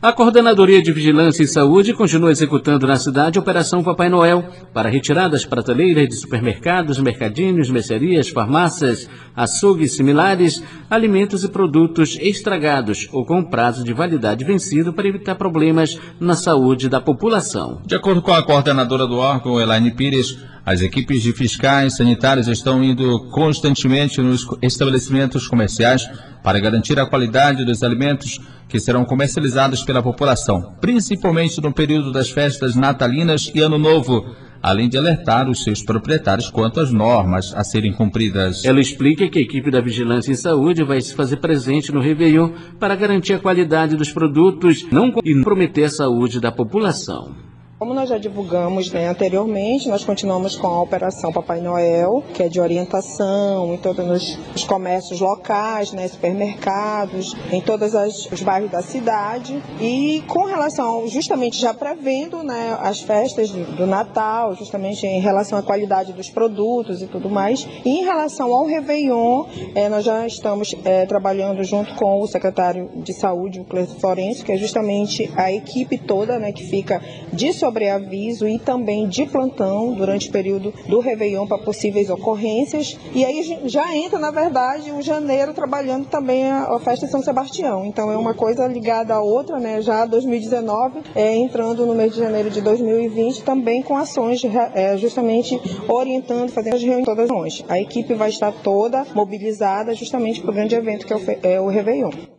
A 0.00 0.12
Coordenadoria 0.12 0.80
de 0.80 0.92
Vigilância 0.92 1.42
e 1.42 1.48
Saúde 1.48 1.92
continua 1.92 2.30
executando 2.30 2.86
na 2.86 2.96
cidade 2.96 3.36
a 3.36 3.42
Operação 3.42 3.82
Papai 3.82 4.08
Noel 4.08 4.44
para 4.72 4.88
retirar 4.88 5.26
das 5.26 5.44
prateleiras 5.44 6.06
de 6.06 6.14
supermercados, 6.14 7.00
mercadinhos, 7.00 7.68
mercearias, 7.68 8.28
farmácias, 8.28 9.10
açougues 9.34 9.96
similares, 9.96 10.62
alimentos 10.88 11.42
e 11.42 11.48
produtos 11.48 12.16
estragados 12.20 13.08
ou 13.12 13.26
com 13.26 13.42
prazo 13.42 13.82
de 13.82 13.92
validade 13.92 14.44
vencido 14.44 14.92
para 14.92 15.08
evitar 15.08 15.34
problemas 15.34 15.98
na 16.20 16.36
saúde 16.36 16.88
da 16.88 17.00
população. 17.00 17.82
De 17.84 17.96
acordo 17.96 18.22
com 18.22 18.32
a 18.32 18.40
coordenadora 18.40 19.04
do 19.04 19.16
órgão, 19.16 19.60
Elaine 19.60 19.90
Pires, 19.90 20.38
as 20.68 20.82
equipes 20.82 21.22
de 21.22 21.32
fiscais 21.32 21.96
sanitários 21.96 22.46
estão 22.46 22.84
indo 22.84 23.30
constantemente 23.30 24.20
nos 24.20 24.46
estabelecimentos 24.60 25.48
comerciais 25.48 26.06
para 26.44 26.60
garantir 26.60 27.00
a 27.00 27.06
qualidade 27.06 27.64
dos 27.64 27.82
alimentos 27.82 28.38
que 28.68 28.78
serão 28.78 29.02
comercializados 29.06 29.82
pela 29.82 30.02
população, 30.02 30.74
principalmente 30.78 31.58
no 31.62 31.72
período 31.72 32.12
das 32.12 32.28
festas 32.28 32.76
natalinas 32.76 33.50
e 33.54 33.60
Ano 33.60 33.78
Novo, 33.78 34.36
além 34.62 34.90
de 34.90 34.98
alertar 34.98 35.48
os 35.48 35.64
seus 35.64 35.82
proprietários 35.82 36.50
quanto 36.50 36.80
às 36.80 36.92
normas 36.92 37.54
a 37.56 37.64
serem 37.64 37.94
cumpridas. 37.94 38.62
Ela 38.62 38.80
explica 38.80 39.26
que 39.26 39.38
a 39.38 39.42
equipe 39.42 39.70
da 39.70 39.80
Vigilância 39.80 40.32
em 40.32 40.36
Saúde 40.36 40.84
vai 40.84 41.00
se 41.00 41.14
fazer 41.14 41.38
presente 41.38 41.90
no 41.90 42.02
Réveillon 42.02 42.50
para 42.78 42.94
garantir 42.94 43.32
a 43.32 43.38
qualidade 43.38 43.96
dos 43.96 44.12
produtos 44.12 44.86
não 44.92 45.14
e 45.24 45.34
comprometer 45.34 45.84
a 45.84 45.90
saúde 45.90 46.38
da 46.38 46.52
população. 46.52 47.48
Como 47.78 47.94
nós 47.94 48.08
já 48.08 48.18
divulgamos 48.18 48.90
né, 48.90 49.06
anteriormente, 49.06 49.88
nós 49.88 50.04
continuamos 50.04 50.56
com 50.56 50.66
a 50.66 50.82
Operação 50.82 51.32
Papai 51.32 51.60
Noel, 51.60 52.24
que 52.34 52.42
é 52.42 52.48
de 52.48 52.60
orientação 52.60 53.72
em 53.72 53.76
todos 53.76 54.36
os 54.52 54.64
comércios 54.64 55.20
locais, 55.20 55.92
né, 55.92 56.08
supermercados, 56.08 57.36
em 57.52 57.60
todos 57.60 57.94
os 57.94 58.42
bairros 58.42 58.68
da 58.68 58.82
cidade. 58.82 59.62
E 59.80 60.24
com 60.26 60.44
relação, 60.44 61.06
justamente 61.06 61.56
já 61.56 61.72
prevendo 61.72 62.42
né, 62.42 62.76
as 62.80 63.00
festas 63.00 63.48
do 63.50 63.86
Natal, 63.86 64.56
justamente 64.56 65.06
em 65.06 65.20
relação 65.20 65.56
à 65.56 65.62
qualidade 65.62 66.12
dos 66.12 66.28
produtos 66.28 67.00
e 67.00 67.06
tudo 67.06 67.30
mais. 67.30 67.64
E 67.84 68.00
em 68.00 68.02
relação 68.02 68.52
ao 68.52 68.66
Réveillon, 68.66 69.44
é, 69.76 69.88
nós 69.88 70.04
já 70.04 70.26
estamos 70.26 70.74
é, 70.84 71.06
trabalhando 71.06 71.62
junto 71.62 71.94
com 71.94 72.20
o 72.20 72.26
secretário 72.26 72.90
de 72.96 73.12
Saúde, 73.12 73.60
o 73.60 73.64
Cleiton 73.64 74.00
Florencio, 74.00 74.44
que 74.44 74.50
é 74.50 74.56
justamente 74.56 75.32
a 75.36 75.52
equipe 75.52 75.96
toda 75.96 76.40
né, 76.40 76.50
que 76.50 76.64
fica 76.64 77.00
de 77.32 77.52
sobreaviso 77.68 78.48
e 78.48 78.58
também 78.58 79.06
de 79.06 79.26
plantão 79.26 79.92
durante 79.92 80.28
o 80.28 80.32
período 80.32 80.72
do 80.88 81.00
Réveillon 81.00 81.46
para 81.46 81.58
possíveis 81.58 82.08
ocorrências. 82.08 82.98
E 83.14 83.24
aí 83.24 83.60
já 83.64 83.94
entra, 83.94 84.18
na 84.18 84.30
verdade, 84.30 84.90
o 84.90 85.02
janeiro 85.02 85.52
trabalhando 85.52 86.06
também 86.06 86.50
a, 86.50 86.78
festa 86.78 87.06
de 87.06 87.12
São 87.12 87.22
Sebastião. 87.22 87.84
Então 87.84 88.10
é 88.10 88.16
uma 88.16 88.34
coisa 88.34 88.66
ligada 88.66 89.14
à 89.14 89.20
outra, 89.20 89.58
né? 89.58 89.82
Já 89.82 90.06
2019, 90.06 91.00
é, 91.14 91.36
entrando 91.36 91.84
no 91.84 91.94
mês 91.94 92.14
de 92.14 92.18
janeiro 92.18 92.50
de 92.50 92.60
2020, 92.62 93.42
também 93.42 93.82
com 93.82 93.96
ações 93.96 94.42
é, 94.74 94.96
justamente 94.96 95.60
orientando, 95.88 96.50
fazendo 96.50 96.76
as 96.76 96.82
reuniões 96.82 97.04
todas 97.04 97.28
longe. 97.28 97.64
A 97.68 97.78
equipe 97.78 98.14
vai 98.14 98.30
estar 98.30 98.52
toda 98.52 99.06
mobilizada 99.14 99.94
justamente 99.94 100.40
para 100.40 100.50
o 100.50 100.54
grande 100.54 100.74
evento 100.74 101.06
que 101.06 101.12
é 101.12 101.16
o, 101.16 101.20
é 101.42 101.60
o 101.60 101.68
Réveillon. 101.68 102.37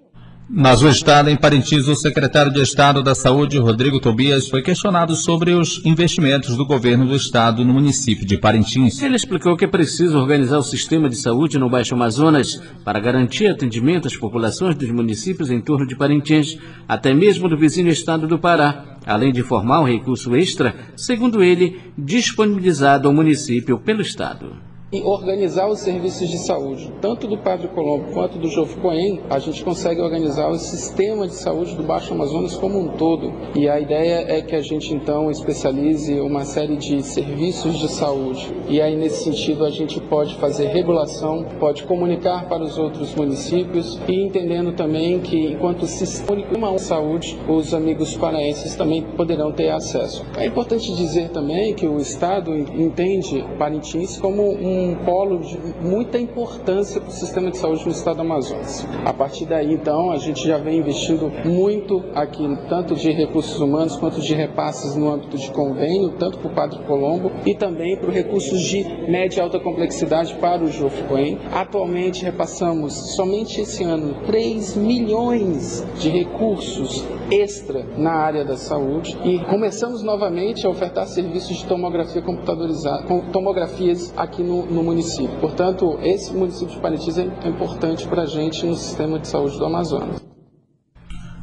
Na 0.52 0.76
sua 0.76 0.90
estada 0.90 1.30
em 1.30 1.36
Parintins, 1.36 1.88
o 1.88 1.96
secretário 1.96 2.52
de 2.52 2.60
Estado 2.60 3.04
da 3.04 3.14
Saúde, 3.14 3.60
Rodrigo 3.60 4.00
Tobias, 4.00 4.50
foi 4.50 4.64
questionado 4.64 5.16
sobre 5.16 5.54
os 5.54 5.80
investimentos 5.86 6.58
do 6.58 6.66
governo 6.66 7.06
do 7.06 7.16
Estado 7.16 7.64
no 7.64 7.72
município 7.72 8.26
de 8.26 8.36
Parintins. 8.36 9.00
Ele 9.00 9.16
explicou 9.16 9.56
que 9.56 9.66
é 9.66 9.68
preciso 9.68 10.18
organizar 10.18 10.58
o 10.58 10.64
sistema 10.64 11.08
de 11.08 11.18
saúde 11.18 11.60
no 11.60 11.70
Baixo 11.70 11.94
Amazonas 11.94 12.60
para 12.84 13.00
garantir 13.00 13.46
atendimento 13.46 14.08
às 14.08 14.18
populações 14.18 14.76
dos 14.76 14.90
municípios 14.90 15.52
em 15.52 15.62
torno 15.62 15.86
de 15.86 15.96
Parintins, 15.96 16.58
até 16.88 17.14
mesmo 17.14 17.48
do 17.48 17.56
vizinho 17.56 17.90
estado 17.90 18.26
do 18.26 18.40
Pará, 18.40 18.98
além 19.06 19.32
de 19.32 19.44
formar 19.44 19.82
um 19.82 19.88
recurso 19.88 20.36
extra, 20.36 20.74
segundo 20.96 21.44
ele, 21.44 21.80
disponibilizado 21.96 23.08
ao 23.08 23.14
município 23.14 23.78
pelo 23.78 24.02
Estado 24.02 24.69
e 24.92 25.04
organizar 25.04 25.70
os 25.70 25.80
serviços 25.80 26.28
de 26.28 26.40
saúde, 26.40 26.92
tanto 27.00 27.28
do 27.28 27.38
Padre 27.38 27.68
Colombo 27.68 28.12
quanto 28.12 28.40
do 28.40 28.50
Joficoen, 28.50 29.22
a 29.30 29.38
gente 29.38 29.64
consegue 29.64 30.02
organizar 30.02 30.50
o 30.50 30.58
sistema 30.58 31.28
de 31.28 31.36
saúde 31.36 31.76
do 31.76 31.84
Baixo 31.84 32.14
Amazonas 32.14 32.56
como 32.56 32.80
um 32.80 32.88
todo. 32.90 33.32
E 33.56 33.70
a 33.70 33.80
ideia 33.80 34.26
é 34.28 34.42
que 34.42 34.56
a 34.56 34.62
gente 34.62 34.94
então 34.94 35.30
especialize 35.30 36.20
uma 36.20 36.44
série 36.44 36.76
de 36.76 37.04
serviços 37.04 37.78
de 37.78 37.88
saúde. 37.88 38.52
E 38.68 38.82
aí 38.82 38.96
nesse 38.96 39.24
sentido 39.26 39.64
a 39.64 39.70
gente 39.70 40.00
pode 40.02 40.36
fazer 40.36 40.68
regulação, 40.68 41.46
pode 41.60 41.84
comunicar 41.84 42.48
para 42.48 42.64
os 42.64 42.78
outros 42.78 43.14
municípios 43.14 44.00
e 44.08 44.26
entendendo 44.26 44.72
também 44.74 45.20
que 45.20 45.52
enquanto 45.52 45.86
sistema 45.86 46.30
de 46.40 46.82
saúde, 46.82 47.38
os 47.48 47.74
amigos 47.74 48.16
paraenses 48.16 48.76
também 48.76 49.02
poderão 49.02 49.52
ter 49.52 49.70
acesso. 49.70 50.26
É 50.38 50.46
importante 50.46 50.96
dizer 50.96 51.30
também 51.30 51.74
que 51.74 51.86
o 51.86 51.98
Estado 51.98 52.56
entende 52.56 53.44
Parintins 53.58 54.18
como 54.18 54.52
um 54.54 54.79
um 54.80 54.96
polo 54.96 55.40
de 55.40 55.58
muita 55.82 56.18
importância 56.18 57.02
para 57.02 57.10
o 57.10 57.14
sistema 57.14 57.52
de 57.52 57.58
saúde 57.58 57.86
no 57.86 57.92
estado 57.92 58.18
do 58.18 58.22
Amazonas. 58.22 58.88
A 59.06 59.14
partir 59.14 59.46
daí, 59.46 59.74
então, 59.74 60.12
a 60.12 60.18
gente 60.18 60.46
já 60.46 60.58
vem 60.58 60.80
investindo 60.80 61.32
muito 61.46 62.04
aqui, 62.16 62.44
tanto 62.68 62.96
de 62.96 63.12
recursos 63.12 63.60
humanos 63.60 63.96
quanto 63.98 64.22
de 64.22 64.34
repasses 64.34 64.96
no 64.96 65.12
âmbito 65.12 65.38
de 65.38 65.52
convênio, 65.52 66.14
tanto 66.18 66.38
para 66.38 66.52
o 66.52 66.54
Padre 66.54 66.80
Colombo 66.86 67.32
e 67.46 67.54
também 67.54 67.98
para 67.98 68.12
recursos 68.12 68.62
de 68.62 68.84
média 69.10 69.40
e 69.40 69.42
alta 69.42 69.60
complexidade 69.60 70.34
para 70.36 70.64
o 70.64 70.68
Jofcoen. 70.68 71.38
Atualmente 71.54 72.24
repassamos 72.24 73.16
somente 73.16 73.62
esse 73.62 73.84
ano 73.84 74.16
3 74.26 74.76
milhões 74.76 75.86
de 75.98 76.10
recursos 76.10 77.06
extra 77.32 77.86
na 77.98 78.12
área 78.12 78.44
da 78.44 78.58
saúde 78.58 79.18
e 79.24 79.40
começamos 79.46 80.04
novamente 80.04 80.66
a 80.66 80.70
ofertar 80.70 81.08
serviços 81.08 81.58
de 81.58 81.66
tomografia 81.66 82.22
computadorizada, 82.22 83.04
tomografias 83.32 84.14
aqui 84.18 84.44
no 84.44 84.66
no 84.66 84.84
município. 84.84 85.38
Portanto, 85.40 85.98
esse 86.02 86.34
município 86.34 86.76
de 86.76 86.82
Parintins 86.82 87.18
é 87.18 87.48
importante 87.48 88.08
para 88.08 88.24
a 88.24 88.26
gente 88.26 88.66
no 88.66 88.76
sistema 88.76 89.20
de 89.20 89.28
saúde 89.28 89.58
do 89.58 89.66
Amazonas. 89.66 90.30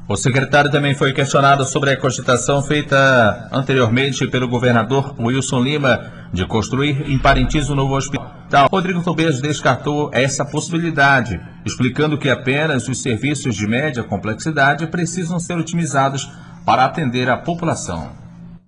O 0.09 0.15
secretário 0.15 0.71
também 0.71 0.95
foi 0.95 1.13
questionado 1.13 1.65
sobre 1.65 1.91
a 1.91 1.97
cogitação 1.97 2.63
feita 2.63 3.49
anteriormente 3.51 4.25
pelo 4.29 4.47
governador 4.47 5.17
Wilson 5.19 5.61
Lima 5.61 6.13
de 6.33 6.47
construir 6.47 7.11
em 7.11 7.19
Parintins 7.19 7.69
um 7.71 7.75
novo 7.75 7.97
hospital. 7.97 8.69
Rodrigo 8.71 9.03
Tobias 9.03 9.41
descartou 9.41 10.09
essa 10.13 10.45
possibilidade, 10.45 11.41
explicando 11.65 12.17
que 12.17 12.31
apenas 12.31 12.87
os 12.87 13.03
serviços 13.03 13.57
de 13.57 13.67
média 13.67 14.05
complexidade 14.05 14.87
precisam 14.87 15.41
ser 15.41 15.59
otimizados 15.59 16.31
para 16.65 16.85
atender 16.85 17.29
a 17.29 17.37
população. 17.37 18.26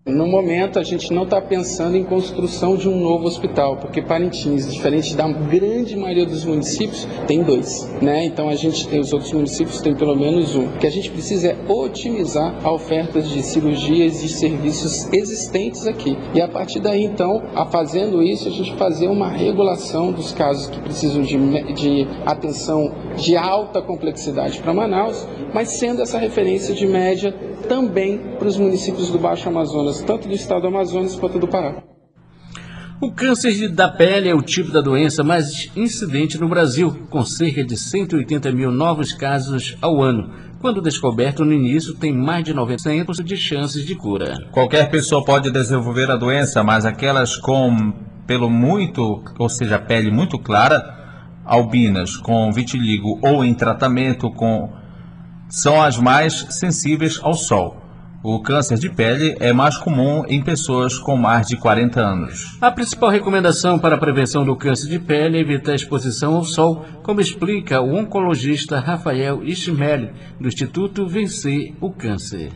No 0.09 0.27
momento, 0.27 0.79
a 0.79 0.83
gente 0.83 1.13
não 1.13 1.25
está 1.25 1.39
pensando 1.39 1.95
em 1.95 2.03
construção 2.03 2.79
de 2.79 2.89
um 2.89 2.99
novo 2.99 3.27
hospital, 3.27 3.77
porque 3.77 4.01
Parintins, 4.01 4.73
diferente 4.73 5.15
da 5.15 5.29
grande 5.29 5.95
maioria 5.95 6.25
dos 6.25 6.47
municípios, 6.47 7.07
tem 7.27 7.43
dois. 7.43 7.87
Né? 8.01 8.25
Então, 8.25 8.49
a 8.49 8.55
gente 8.55 8.89
tem 8.89 9.01
os 9.01 9.13
outros 9.13 9.31
municípios 9.35 9.83
tem 9.83 9.95
pelo 9.95 10.17
menos 10.17 10.57
um. 10.57 10.65
O 10.65 10.79
que 10.79 10.87
a 10.87 10.91
gente 10.91 11.11
precisa 11.11 11.49
é 11.49 11.57
otimizar 11.71 12.59
a 12.65 12.73
oferta 12.73 13.21
de 13.21 13.43
cirurgias 13.43 14.25
e 14.25 14.31
serviços 14.31 15.13
existentes 15.13 15.87
aqui. 15.87 16.17
E 16.33 16.41
a 16.41 16.49
partir 16.49 16.81
daí, 16.81 17.05
então, 17.05 17.43
a 17.55 17.67
fazendo 17.67 18.23
isso, 18.23 18.49
a 18.49 18.51
gente 18.51 18.75
fazer 18.77 19.09
uma 19.09 19.29
regulação 19.29 20.11
dos 20.11 20.33
casos 20.33 20.69
que 20.69 20.81
precisam 20.81 21.21
de, 21.21 21.37
de 21.75 22.09
atenção 22.25 22.95
de 23.15 23.37
alta 23.37 23.83
complexidade 23.83 24.59
para 24.61 24.73
Manaus, 24.73 25.29
mas 25.53 25.69
sendo 25.69 26.01
essa 26.01 26.19
referência 26.19 26.75
de 26.75 26.87
média 26.87 27.35
também 27.69 28.19
para 28.39 28.49
os 28.49 28.57
municípios 28.57 29.11
do 29.11 29.19
Baixo 29.19 29.49
Amazonas, 29.49 30.01
tanto 30.01 30.27
do 30.27 30.35
estado 30.35 30.63
do 30.63 30.69
Amazonas 30.69 31.15
quanto 31.15 31.39
do 31.39 31.47
Pará. 31.47 31.83
O 33.01 33.13
câncer 33.13 33.69
da 33.69 33.89
pele 33.89 34.29
é 34.29 34.35
o 34.35 34.43
tipo 34.43 34.73
da 34.73 34.81
doença 34.81 35.23
mais 35.23 35.71
incidente 35.77 36.37
no 36.37 36.49
Brasil, 36.49 37.07
com 37.09 37.25
cerca 37.25 37.63
de 37.63 37.77
180 37.77 38.51
mil 38.51 38.73
novos 38.73 39.13
casos 39.13 39.77
ao 39.81 40.03
ano. 40.03 40.33
Quando 40.61 40.83
descoberto 40.83 41.45
no 41.45 41.53
início, 41.53 41.95
tem 41.95 42.13
mais 42.13 42.43
de 42.43 42.53
90% 42.53 43.23
de 43.23 43.37
chances 43.37 43.87
de 43.87 43.95
cura. 43.95 44.35
Qualquer 44.51 44.91
pessoa 44.91 45.25
pode 45.25 45.53
desenvolver 45.53 46.11
a 46.11 46.17
doença, 46.17 46.65
mas 46.65 46.85
aquelas 46.85 47.37
com 47.37 47.93
pelo 48.27 48.51
muito, 48.51 49.23
ou 49.39 49.49
seja, 49.49 49.79
pele 49.79 50.11
muito 50.11 50.37
clara, 50.37 50.99
albinas 51.45 52.17
com 52.17 52.53
vitiligo 52.53 53.19
ou 53.23 53.45
em 53.45 53.55
tratamento 53.55 54.31
com 54.31 54.71
são 55.49 55.81
as 55.81 55.97
mais 55.97 56.47
sensíveis 56.51 57.19
ao 57.23 57.35
sol. 57.35 57.77
O 58.23 58.43
câncer 58.43 58.79
de 58.79 58.91
pele 58.91 59.37
é 59.39 59.53
mais 59.53 59.77
comum 59.77 60.25
em 60.29 60.43
pessoas 60.43 60.99
com 60.99 61.17
mais 61.17 61.47
de 61.47 61.57
40 61.57 62.01
anos. 62.01 62.59
A 62.61 62.71
principal 62.71 63.11
recomendação 63.11 63.79
para 63.79 63.95
a 63.95 63.99
prevenção 63.99 64.45
do 64.45 64.57
câncer 64.57 64.89
de 64.89 64.99
pele 64.99 65.39
é 65.39 65.41
evitar 65.41 65.73
a 65.73 65.77
exposição 65.77 66.35
ao 66.35 66.43
sol, 66.43 66.85
como 67.03 67.21
explica 67.21 67.81
o 67.81 67.95
oncologista 67.95 68.81
Rafael 68.81 69.45
Ishmael, 69.45 70.11
do 70.41 70.49
Instituto 70.49 71.07
Vencer 71.07 71.75
o 71.81 71.93
Câncer. 71.93 72.51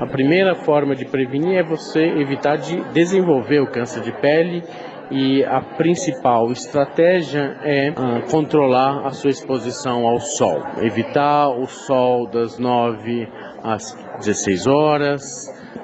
A 0.00 0.06
primeira 0.06 0.54
forma 0.54 0.94
de 0.94 1.04
prevenir 1.04 1.58
é 1.58 1.64
você 1.64 2.00
evitar 2.20 2.56
de 2.56 2.80
desenvolver 2.92 3.58
o 3.60 3.66
câncer 3.66 4.00
de 4.02 4.12
pele 4.20 4.62
e 5.10 5.44
a 5.44 5.60
principal 5.60 6.50
estratégia 6.52 7.56
é 7.62 7.90
uh, 7.90 8.30
controlar 8.30 9.06
a 9.06 9.10
sua 9.10 9.30
exposição 9.30 10.06
ao 10.06 10.20
sol, 10.20 10.62
evitar 10.82 11.48
o 11.48 11.66
sol 11.66 12.26
das 12.26 12.58
9 12.58 13.28
às 13.62 13.96
16 14.18 14.66
horas, 14.66 15.22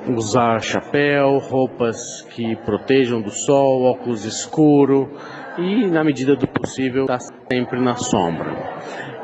usar 0.09 0.61
chapéu, 0.61 1.39
roupas 1.39 2.23
que 2.31 2.55
protejam 2.57 3.23
do 3.23 3.31
sol, 3.31 3.85
óculos 3.85 4.25
escuro 4.25 5.11
e, 5.59 5.87
na 5.87 6.05
medida 6.05 6.37
do 6.37 6.47
possível, 6.47 7.03
estar 7.03 7.21
sempre 7.51 7.81
na 7.81 7.95
sombra. 7.95 8.53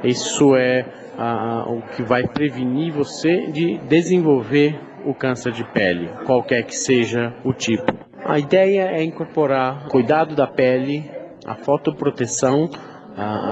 Isso 0.03 0.57
é 0.57 0.87
uh, 1.19 1.79
o 1.79 1.83
que 1.95 2.03
vai 2.03 2.27
prevenir 2.27 2.93
você 2.93 3.49
de 3.49 3.79
desenvolver 3.89 4.81
o 5.05 5.15
câncer 5.15 5.53
de 5.53 5.65
pele, 5.73 6.09
qualquer 6.25 6.65
que 6.65 6.75
seja 6.75 7.35
o 7.45 7.53
tipo. 7.53 8.10
A 8.31 8.39
ideia 8.39 8.83
é 8.93 9.03
incorporar 9.03 9.89
cuidado 9.89 10.37
da 10.37 10.47
pele, 10.47 11.11
a 11.45 11.57
fotoproteção, 11.57 12.71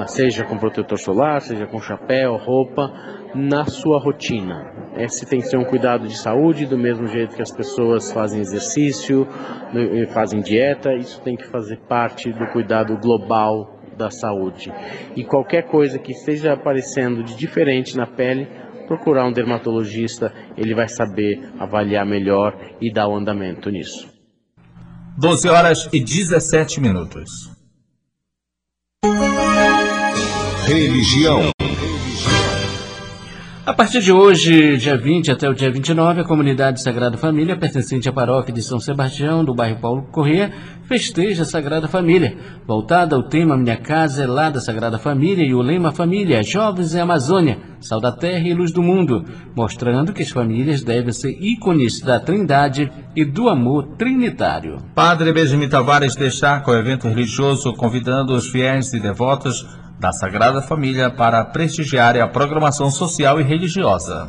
seja 0.06 0.44
com 0.44 0.56
protetor 0.56 0.96
solar, 0.96 1.40
seja 1.40 1.66
com 1.66 1.80
chapéu, 1.80 2.36
roupa, 2.36 2.92
na 3.34 3.64
sua 3.64 3.98
rotina. 3.98 4.72
Esse 4.96 5.28
tem 5.28 5.40
que 5.40 5.48
ser 5.48 5.58
um 5.58 5.64
cuidado 5.64 6.06
de 6.06 6.16
saúde, 6.16 6.64
do 6.64 6.78
mesmo 6.78 7.08
jeito 7.08 7.34
que 7.34 7.42
as 7.42 7.50
pessoas 7.50 8.12
fazem 8.12 8.40
exercício, 8.40 9.26
fazem 10.14 10.38
dieta, 10.40 10.94
isso 10.94 11.20
tem 11.22 11.34
que 11.34 11.48
fazer 11.48 11.78
parte 11.88 12.32
do 12.32 12.46
cuidado 12.52 12.96
global 12.98 13.80
da 13.96 14.10
saúde. 14.10 14.72
E 15.16 15.24
qualquer 15.24 15.66
coisa 15.66 15.98
que 15.98 16.12
esteja 16.12 16.52
aparecendo 16.52 17.24
de 17.24 17.36
diferente 17.36 17.96
na 17.96 18.06
pele, 18.06 18.46
procurar 18.86 19.26
um 19.26 19.32
dermatologista, 19.32 20.32
ele 20.56 20.72
vai 20.72 20.86
saber 20.86 21.50
avaliar 21.58 22.06
melhor 22.06 22.56
e 22.80 22.92
dar 22.92 23.08
o 23.08 23.16
andamento 23.16 23.70
nisso. 23.70 24.16
12 25.18 25.48
horas 25.48 25.88
e 25.92 25.98
17 25.98 26.80
minutos. 26.80 27.50
Religião. 30.64 31.50
A 33.68 33.74
partir 33.74 34.00
de 34.00 34.10
hoje, 34.10 34.78
dia 34.78 34.96
20 34.96 35.30
até 35.30 35.46
o 35.46 35.52
dia 35.52 35.70
29, 35.70 36.22
a 36.22 36.24
comunidade 36.24 36.80
Sagrada 36.80 37.18
Família, 37.18 37.54
pertencente 37.54 38.08
à 38.08 38.12
paróquia 38.14 38.50
de 38.50 38.62
São 38.62 38.80
Sebastião, 38.80 39.44
do 39.44 39.54
bairro 39.54 39.78
Paulo 39.78 40.08
Corrêa, 40.10 40.50
festeja 40.84 41.42
a 41.42 41.44
Sagrada 41.44 41.86
Família. 41.86 42.34
Voltada 42.66 43.14
ao 43.14 43.24
tema 43.24 43.58
Minha 43.58 43.76
Casa 43.76 44.24
é 44.24 44.26
lá 44.26 44.48
da 44.48 44.58
Sagrada 44.58 44.98
Família 44.98 45.44
e 45.44 45.54
o 45.54 45.60
lema 45.60 45.92
Família, 45.92 46.42
Jovens 46.42 46.94
e 46.94 46.98
Amazônia, 46.98 47.58
Sal 47.78 48.00
da 48.00 48.10
Terra 48.10 48.48
e 48.48 48.54
Luz 48.54 48.72
do 48.72 48.82
Mundo, 48.82 49.22
mostrando 49.54 50.14
que 50.14 50.22
as 50.22 50.30
famílias 50.30 50.82
devem 50.82 51.12
ser 51.12 51.36
ícones 51.38 52.00
da 52.00 52.18
Trindade 52.18 52.90
e 53.14 53.22
do 53.22 53.50
amor 53.50 53.96
trinitário. 53.98 54.78
Padre 54.94 55.30
Benjamin 55.30 55.68
Tavares 55.68 56.16
destaca 56.16 56.70
o 56.70 56.74
evento 56.74 57.06
religioso, 57.06 57.74
convidando 57.74 58.32
os 58.32 58.48
fiéis 58.48 58.94
e 58.94 58.98
devotos 58.98 59.66
da 59.98 60.12
Sagrada 60.12 60.62
Família 60.62 61.10
para 61.10 61.44
prestigiar 61.44 62.16
a 62.16 62.28
programação 62.28 62.90
social 62.90 63.40
e 63.40 63.42
religiosa. 63.42 64.28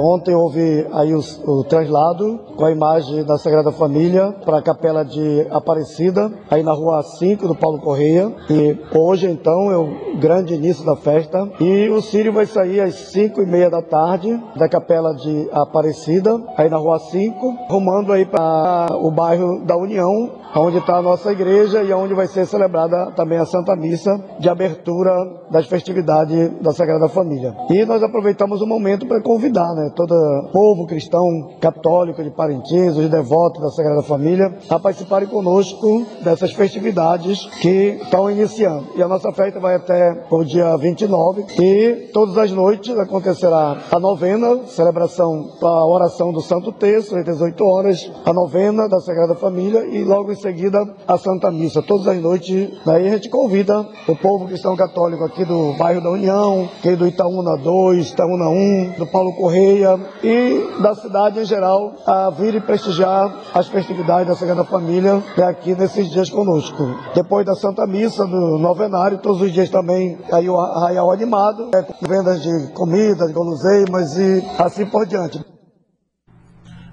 Ontem 0.00 0.32
houve 0.32 0.86
aí 0.92 1.12
o, 1.12 1.20
o, 1.44 1.64
traslado 1.64 2.38
com 2.56 2.64
a 2.64 2.70
imagem 2.70 3.24
da 3.24 3.36
Sagrada 3.36 3.72
Família 3.72 4.32
para 4.44 4.58
a 4.58 4.62
Capela 4.62 5.04
de 5.04 5.46
Aparecida, 5.50 6.30
aí 6.48 6.62
na 6.62 6.72
rua 6.72 7.02
5 7.02 7.48
do 7.48 7.54
Paulo 7.54 7.80
Correia. 7.80 8.32
E 8.48 8.78
hoje, 8.96 9.26
então, 9.26 9.70
é 9.72 9.76
o 9.76 10.18
grande 10.20 10.54
início 10.54 10.84
da 10.84 10.94
festa. 10.94 11.50
E 11.60 11.88
o 11.88 12.00
Sírio 12.00 12.32
vai 12.32 12.46
sair 12.46 12.80
às 12.80 12.94
5 12.94 13.42
e 13.42 13.46
meia 13.46 13.68
da 13.68 13.82
tarde 13.82 14.40
da 14.56 14.68
Capela 14.68 15.14
de 15.14 15.48
Aparecida, 15.52 16.30
aí 16.56 16.68
na 16.68 16.76
rua 16.76 16.98
5, 16.98 17.66
rumando 17.68 18.12
aí 18.12 18.24
para 18.24 18.86
o 18.92 19.10
bairro 19.10 19.64
da 19.64 19.76
União, 19.76 20.30
onde 20.54 20.78
está 20.78 20.96
a 20.96 21.02
nossa 21.02 21.32
igreja 21.32 21.82
e 21.82 21.92
onde 21.92 22.14
vai 22.14 22.26
ser 22.26 22.46
celebrada 22.46 23.12
também 23.12 23.38
a 23.38 23.46
Santa 23.46 23.76
Missa 23.76 24.18
de 24.38 24.48
abertura 24.48 25.12
das 25.50 25.66
festividades 25.66 26.50
da 26.60 26.72
Sagrada 26.72 27.08
Família. 27.08 27.54
E 27.70 27.84
nós 27.84 28.02
aproveitamos 28.02 28.60
o 28.60 28.66
momento 28.66 29.06
para 29.06 29.22
convidar 29.22 29.72
né, 29.74 29.90
todo 29.94 30.12
o 30.12 30.50
povo 30.52 30.86
cristão 30.86 31.22
católico 31.60 32.22
de 32.22 32.30
Parintins, 32.30 32.96
os 32.96 33.08
devotos 33.08 33.60
da 33.62 33.70
Sagrada 33.70 34.02
Família, 34.02 34.54
a 34.68 34.78
participarem 34.78 35.28
conosco 35.28 36.06
dessas 36.22 36.52
festividades 36.52 37.46
que 37.60 37.98
estão 38.02 38.30
iniciando. 38.30 38.86
E 38.96 39.02
a 39.02 39.08
nossa 39.08 39.32
festa 39.32 39.60
vai 39.60 39.74
até 39.74 40.24
o 40.30 40.44
dia 40.44 40.76
29 40.76 41.46
e 41.58 42.10
todas 42.12 42.36
as 42.38 42.50
noites 42.50 42.96
acontecerá 42.98 43.78
a 43.90 43.98
novena, 43.98 44.66
celebração 44.66 45.48
a 45.62 45.86
oração 45.86 46.32
do 46.32 46.40
Santo 46.40 46.72
Terço, 46.72 47.16
às 47.16 47.24
18 47.24 47.64
horas, 47.64 48.10
a 48.24 48.32
novena 48.32 48.88
da 48.88 49.00
Sagrada 49.00 49.34
Família 49.34 49.84
e 49.86 50.04
logo 50.04 50.32
em 50.32 50.37
seguida 50.38 50.78
a 51.06 51.18
Santa 51.18 51.50
Missa, 51.50 51.82
todas 51.82 52.06
as 52.08 52.20
noites. 52.20 52.70
Daí 52.84 53.08
a 53.08 53.10
gente 53.10 53.28
convida 53.28 53.86
o 54.06 54.16
povo 54.16 54.46
cristão 54.46 54.76
católico 54.76 55.24
aqui 55.24 55.44
do 55.44 55.74
bairro 55.74 56.00
da 56.00 56.10
União, 56.10 56.68
aqui 56.78 56.96
do 56.96 57.06
Itaúna 57.06 57.56
2, 57.56 58.10
Itaúna 58.10 58.48
1, 58.48 58.92
do 58.98 59.06
Paulo 59.06 59.34
Correia 59.34 59.98
e 60.22 60.80
da 60.80 60.94
cidade 60.94 61.40
em 61.40 61.44
geral 61.44 61.92
a 62.06 62.30
vir 62.30 62.54
e 62.54 62.60
prestigiar 62.60 63.34
as 63.54 63.68
festividades 63.68 64.28
da 64.28 64.36
Sagrada 64.36 64.64
Família 64.64 65.22
aqui 65.46 65.74
nesses 65.74 66.10
dias 66.10 66.30
conosco. 66.30 66.84
Depois 67.14 67.44
da 67.44 67.54
Santa 67.54 67.86
Missa, 67.86 68.26
do 68.26 68.58
novenário, 68.58 69.18
todos 69.18 69.40
os 69.40 69.52
dias 69.52 69.68
também 69.68 70.18
aí 70.32 70.48
o 70.48 70.58
arraial 70.58 71.10
animado, 71.10 71.70
é, 71.74 71.82
com 71.82 72.06
vendas 72.06 72.42
de 72.42 72.72
comida, 72.72 73.26
de 73.26 73.32
guloseimas 73.32 74.16
e 74.16 74.44
assim 74.58 74.86
por 74.86 75.06
diante. 75.06 75.47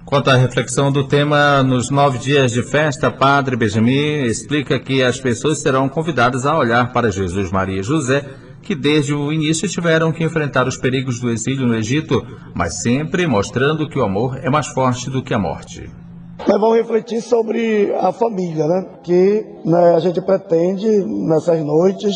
Quanto 0.05 0.29
à 0.29 0.35
reflexão 0.35 0.91
do 0.91 1.07
tema, 1.07 1.63
nos 1.63 1.89
nove 1.89 2.19
dias 2.19 2.51
de 2.51 2.61
festa, 2.61 3.09
Padre 3.09 3.55
Benjamin 3.55 4.25
explica 4.25 4.79
que 4.79 5.01
as 5.01 5.19
pessoas 5.19 5.57
serão 5.57 5.89
convidadas 5.89 6.45
a 6.45 6.55
olhar 6.55 6.93
para 6.93 7.09
Jesus, 7.09 7.51
Maria 7.51 7.79
e 7.79 7.83
José, 7.83 8.23
que 8.61 8.75
desde 8.75 9.15
o 9.15 9.33
início 9.33 9.67
tiveram 9.67 10.11
que 10.11 10.23
enfrentar 10.23 10.67
os 10.67 10.77
perigos 10.77 11.19
do 11.19 11.31
exílio 11.31 11.65
no 11.65 11.75
Egito, 11.75 12.23
mas 12.53 12.83
sempre 12.83 13.25
mostrando 13.25 13.89
que 13.89 13.97
o 13.97 14.03
amor 14.03 14.37
é 14.43 14.49
mais 14.49 14.67
forte 14.67 15.09
do 15.09 15.23
que 15.23 15.33
a 15.33 15.39
morte. 15.39 15.89
Nós 16.47 16.61
vamos 16.61 16.77
refletir 16.77 17.21
sobre 17.21 17.91
a 17.99 18.11
família, 18.11 18.67
né? 18.67 18.85
Que 19.03 19.43
né, 19.65 19.95
a 19.95 19.99
gente 19.99 20.21
pretende, 20.21 20.87
nessas 21.03 21.59
noites, 21.65 22.15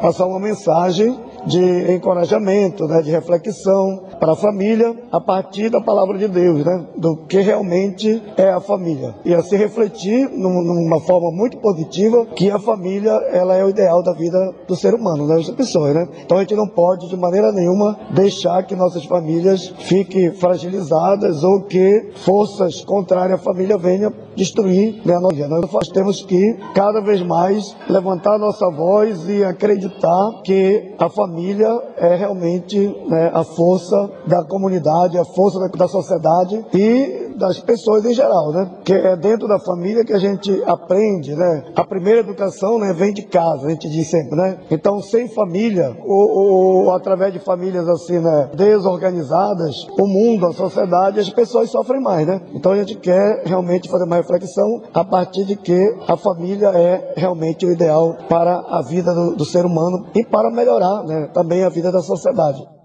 passar 0.00 0.26
uma 0.26 0.40
mensagem 0.40 1.16
de 1.46 1.92
encorajamento, 1.92 2.86
né, 2.86 3.00
de 3.00 3.10
reflexão 3.10 4.07
para 4.18 4.32
a 4.32 4.36
família 4.36 4.94
a 5.10 5.20
partir 5.20 5.70
da 5.70 5.80
palavra 5.80 6.18
de 6.18 6.28
Deus, 6.28 6.64
né, 6.64 6.86
do 6.96 7.16
que 7.26 7.40
realmente 7.40 8.22
é 8.36 8.50
a 8.50 8.60
família. 8.60 9.14
E 9.24 9.34
assim 9.34 9.56
refletir 9.56 10.28
numa 10.30 11.00
forma 11.00 11.30
muito 11.30 11.58
positiva 11.58 12.26
que 12.26 12.50
a 12.50 12.58
família 12.58 13.10
ela 13.32 13.54
é 13.54 13.64
o 13.64 13.68
ideal 13.68 14.02
da 14.02 14.12
vida 14.12 14.54
do 14.66 14.76
ser 14.76 14.94
humano, 14.94 15.26
né, 15.26 15.36
das 15.36 15.50
pessoas, 15.50 15.94
né. 15.94 16.08
Então 16.24 16.38
a 16.38 16.40
gente 16.40 16.54
não 16.54 16.66
pode 16.66 17.08
de 17.08 17.16
maneira 17.16 17.52
nenhuma 17.52 17.98
deixar 18.10 18.62
que 18.64 18.74
nossas 18.74 19.04
famílias 19.04 19.68
fiquem 19.78 20.32
fragilizadas 20.32 21.42
ou 21.44 21.62
que 21.62 22.10
forças 22.16 22.84
contrárias 22.84 23.40
à 23.40 23.42
família 23.42 23.76
venham 23.78 24.12
destruir 24.36 25.02
né, 25.04 25.14
a 25.16 25.20
nossa 25.20 25.34
vida. 25.34 25.48
Nós 25.48 25.88
temos 25.88 26.22
que 26.22 26.56
cada 26.74 27.00
vez 27.00 27.20
mais 27.22 27.76
levantar 27.88 28.38
nossa 28.38 28.70
voz 28.70 29.28
e 29.28 29.44
acreditar 29.44 30.42
que 30.44 30.94
a 30.98 31.08
família 31.08 31.68
é 31.96 32.14
realmente 32.14 32.78
né, 33.08 33.30
a 33.34 33.42
força 33.42 34.07
da 34.26 34.44
comunidade, 34.44 35.18
a 35.18 35.24
força 35.24 35.58
da, 35.58 35.68
da 35.68 35.88
sociedade 35.88 36.64
e 36.74 37.28
das 37.38 37.60
pessoas 37.60 38.04
em 38.04 38.12
geral, 38.12 38.52
né? 38.52 38.70
Que 38.84 38.92
é 38.92 39.16
dentro 39.16 39.46
da 39.46 39.58
família 39.58 40.04
que 40.04 40.12
a 40.12 40.18
gente 40.18 40.62
aprende, 40.66 41.34
né? 41.34 41.64
A 41.74 41.84
primeira 41.84 42.20
educação, 42.20 42.78
né, 42.78 42.92
vem 42.92 43.12
de 43.12 43.22
casa, 43.22 43.66
a 43.66 43.70
gente 43.70 43.88
diz 43.88 44.08
sempre, 44.08 44.36
né? 44.36 44.58
Então, 44.70 45.00
sem 45.00 45.28
família 45.28 45.96
ou, 46.04 46.86
ou 46.86 46.90
através 46.92 47.32
de 47.32 47.38
famílias 47.38 47.88
assim, 47.88 48.18
né, 48.18 48.50
desorganizadas, 48.54 49.86
o 49.98 50.06
mundo, 50.06 50.46
a 50.46 50.52
sociedade, 50.52 51.20
as 51.20 51.30
pessoas 51.30 51.70
sofrem 51.70 52.02
mais, 52.02 52.26
né? 52.26 52.40
Então, 52.52 52.72
a 52.72 52.76
gente 52.76 52.96
quer 52.96 53.42
realmente 53.44 53.88
fazer 53.88 54.04
uma 54.04 54.16
reflexão 54.16 54.82
a 54.92 55.04
partir 55.04 55.44
de 55.44 55.56
que 55.56 55.96
a 56.06 56.16
família 56.16 56.68
é 56.68 57.14
realmente 57.16 57.64
o 57.64 57.72
ideal 57.72 58.16
para 58.28 58.64
a 58.68 58.82
vida 58.82 59.14
do, 59.14 59.36
do 59.36 59.44
ser 59.44 59.64
humano 59.64 60.06
e 60.14 60.24
para 60.24 60.50
melhorar, 60.50 61.04
né, 61.04 61.28
também 61.32 61.64
a 61.64 61.68
vida 61.68 61.92
da 61.92 62.02
sociedade. 62.02 62.77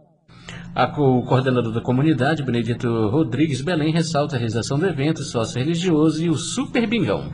O 0.75 1.21
coordenador 1.21 1.71
da 1.71 1.81
comunidade, 1.81 2.41
Benedito 2.41 3.07
Rodrigues 3.09 3.61
Belém, 3.61 3.93
ressalta 3.93 4.35
a 4.35 4.39
realização 4.39 4.79
do 4.79 4.87
evento 4.87 5.21
sócio-religioso 5.21 6.23
e 6.23 6.31
o 6.31 6.35
Super 6.35 6.87
Bingão. 6.87 7.31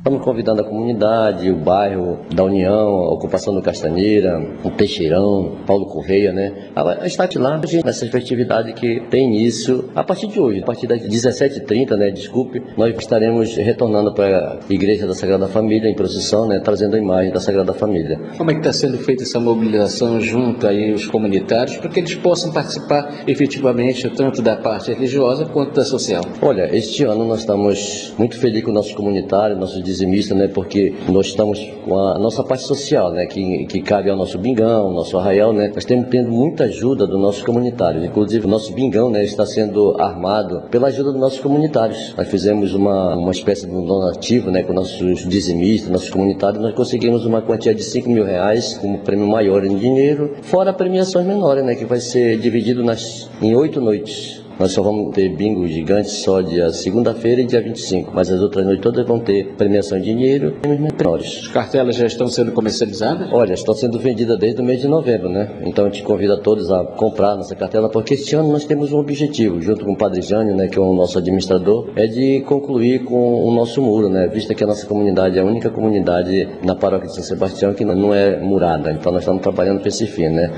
Estamos 0.00 0.24
convidando 0.24 0.62
a 0.62 0.64
comunidade, 0.64 1.50
o 1.50 1.56
bairro 1.56 2.20
da 2.34 2.42
União, 2.42 2.72
a 2.72 3.12
ocupação 3.12 3.54
do 3.54 3.60
Castanheira, 3.60 4.42
o 4.64 4.70
Peixeirão, 4.70 5.58
Paulo 5.66 5.84
Correia, 5.84 6.32
né? 6.32 6.70
A 6.74 7.06
estar 7.06 7.28
lá 7.36 7.60
nessa 7.84 8.06
festividade 8.06 8.72
que 8.72 8.98
tem 9.10 9.26
início 9.26 9.90
a 9.94 10.02
partir 10.02 10.28
de 10.28 10.40
hoje, 10.40 10.62
a 10.62 10.64
partir 10.64 10.86
das 10.86 11.02
17h30, 11.02 11.98
né? 11.98 12.10
Desculpe, 12.10 12.62
nós 12.78 12.96
estaremos 12.96 13.54
retornando 13.56 14.14
para 14.14 14.58
a 14.66 14.72
Igreja 14.72 15.06
da 15.06 15.12
Sagrada 15.12 15.46
Família 15.48 15.90
em 15.90 15.94
procissão, 15.94 16.48
né? 16.48 16.60
Trazendo 16.60 16.96
a 16.96 16.98
imagem 16.98 17.30
da 17.30 17.38
Sagrada 17.38 17.74
Família. 17.74 18.18
Como 18.38 18.50
é 18.50 18.54
que 18.54 18.60
está 18.60 18.72
sendo 18.72 18.96
feita 18.96 19.24
essa 19.24 19.38
mobilização 19.38 20.18
junto 20.18 20.66
aí 20.66 20.94
os 20.94 21.06
comunitários 21.06 21.76
para 21.76 21.90
que 21.90 22.00
eles 22.00 22.14
possam 22.14 22.50
participar 22.50 23.24
efetivamente 23.26 24.08
tanto 24.08 24.40
da 24.40 24.56
parte 24.56 24.94
religiosa 24.94 25.44
quanto 25.44 25.74
da 25.74 25.84
social? 25.84 26.22
Olha, 26.40 26.74
este 26.74 27.04
ano 27.04 27.26
nós 27.26 27.40
estamos 27.40 28.14
muito 28.16 28.38
felizes 28.38 28.64
com 28.64 28.72
nossos 28.72 28.94
comunitários, 28.94 29.58
nossos 29.58 29.89
dizimista, 29.90 30.34
né? 30.34 30.48
Porque 30.48 30.94
nós 31.08 31.26
estamos 31.26 31.60
com 31.84 31.98
a 31.98 32.18
nossa 32.18 32.42
parte 32.44 32.64
social, 32.64 33.12
né? 33.12 33.26
Que, 33.26 33.66
que 33.66 33.82
cabe 33.82 34.10
ao 34.10 34.16
nosso 34.16 34.38
bingão, 34.38 34.86
ao 34.86 34.92
nosso 34.92 35.18
arraial, 35.18 35.52
né? 35.52 35.70
Nós 35.74 35.84
temos 35.84 36.08
tendo 36.08 36.30
muita 36.30 36.64
ajuda 36.64 37.06
dos 37.06 37.20
nossos 37.20 37.42
comunitários. 37.42 38.04
Inclusive, 38.04 38.46
o 38.46 38.48
nosso 38.48 38.72
bingão, 38.72 39.10
né? 39.10 39.24
Está 39.24 39.44
sendo 39.44 40.00
armado 40.00 40.62
pela 40.70 40.88
ajuda 40.88 41.12
dos 41.12 41.20
nossos 41.20 41.40
comunitários. 41.40 42.14
Nós 42.16 42.28
fizemos 42.28 42.74
uma, 42.74 43.16
uma 43.16 43.32
espécie 43.32 43.66
de 43.66 43.72
donativo, 43.72 44.50
né? 44.50 44.62
Com 44.62 44.72
nossos 44.72 45.26
dizimistas, 45.28 45.90
nossos 45.90 46.10
comunitários. 46.10 46.62
Nós 46.62 46.74
conseguimos 46.74 47.24
uma 47.26 47.42
quantia 47.42 47.74
de 47.74 47.82
5 47.82 48.08
mil 48.08 48.24
reais 48.24 48.78
como 48.78 48.98
prêmio 48.98 49.26
maior 49.26 49.64
em 49.64 49.76
dinheiro, 49.76 50.36
fora 50.42 50.72
premiações 50.72 51.26
menores, 51.26 51.64
né? 51.64 51.74
Que 51.74 51.84
vai 51.84 52.00
ser 52.00 52.38
dividido 52.38 52.82
nas, 52.84 53.28
em 53.42 53.54
oito 53.54 53.80
noites. 53.80 54.39
Nós 54.60 54.72
só 54.72 54.82
vamos 54.82 55.14
ter 55.14 55.34
bingo 55.34 55.66
gigante 55.66 56.10
só 56.10 56.42
dia 56.42 56.68
segunda-feira 56.68 57.40
e 57.40 57.46
dia 57.46 57.62
25, 57.62 58.12
mas 58.14 58.30
as 58.30 58.42
outras 58.42 58.62
noites 58.66 58.82
todas 58.82 59.06
vão 59.06 59.18
ter 59.18 59.54
premiação 59.56 59.96
em 59.96 60.02
dinheiro 60.02 60.54
e 60.62 60.68
menores. 60.68 61.44
As 61.44 61.48
cartelas 61.48 61.96
já 61.96 62.06
estão 62.06 62.26
sendo 62.26 62.52
comercializadas? 62.52 63.32
Olha, 63.32 63.54
estão 63.54 63.72
sendo 63.72 63.98
vendidas 63.98 64.38
desde 64.38 64.60
o 64.60 64.64
mês 64.64 64.82
de 64.82 64.86
novembro, 64.86 65.30
né? 65.30 65.50
Então 65.64 65.86
a 65.86 65.88
gente 65.88 66.02
convida 66.02 66.36
todos 66.36 66.70
a 66.70 66.84
comprar 66.84 67.36
nossa 67.36 67.56
cartela, 67.56 67.88
porque 67.88 68.12
este 68.12 68.36
ano 68.36 68.52
nós 68.52 68.66
temos 68.66 68.92
um 68.92 68.98
objetivo, 68.98 69.62
junto 69.62 69.82
com 69.82 69.92
o 69.92 69.96
Padre 69.96 70.20
Jânio, 70.20 70.54
né, 70.54 70.68
que 70.68 70.78
é 70.78 70.82
o 70.82 70.92
nosso 70.92 71.16
administrador, 71.16 71.88
é 71.96 72.06
de 72.06 72.42
concluir 72.42 73.04
com 73.04 73.42
o 73.42 73.50
nosso 73.54 73.80
muro, 73.80 74.10
né? 74.10 74.28
Vista 74.28 74.54
que 74.54 74.62
a 74.62 74.66
nossa 74.66 74.86
comunidade 74.86 75.38
é 75.38 75.40
a 75.40 75.44
única 75.44 75.70
comunidade 75.70 76.46
na 76.62 76.74
paróquia 76.74 77.08
de 77.08 77.14
São 77.14 77.24
Sebastião 77.24 77.72
que 77.72 77.82
não 77.82 78.12
é 78.12 78.38
murada. 78.38 78.92
Então 78.92 79.10
nós 79.10 79.22
estamos 79.22 79.40
trabalhando 79.40 79.78
para 79.78 79.88
esse 79.88 80.06
fim, 80.06 80.28
né? 80.28 80.52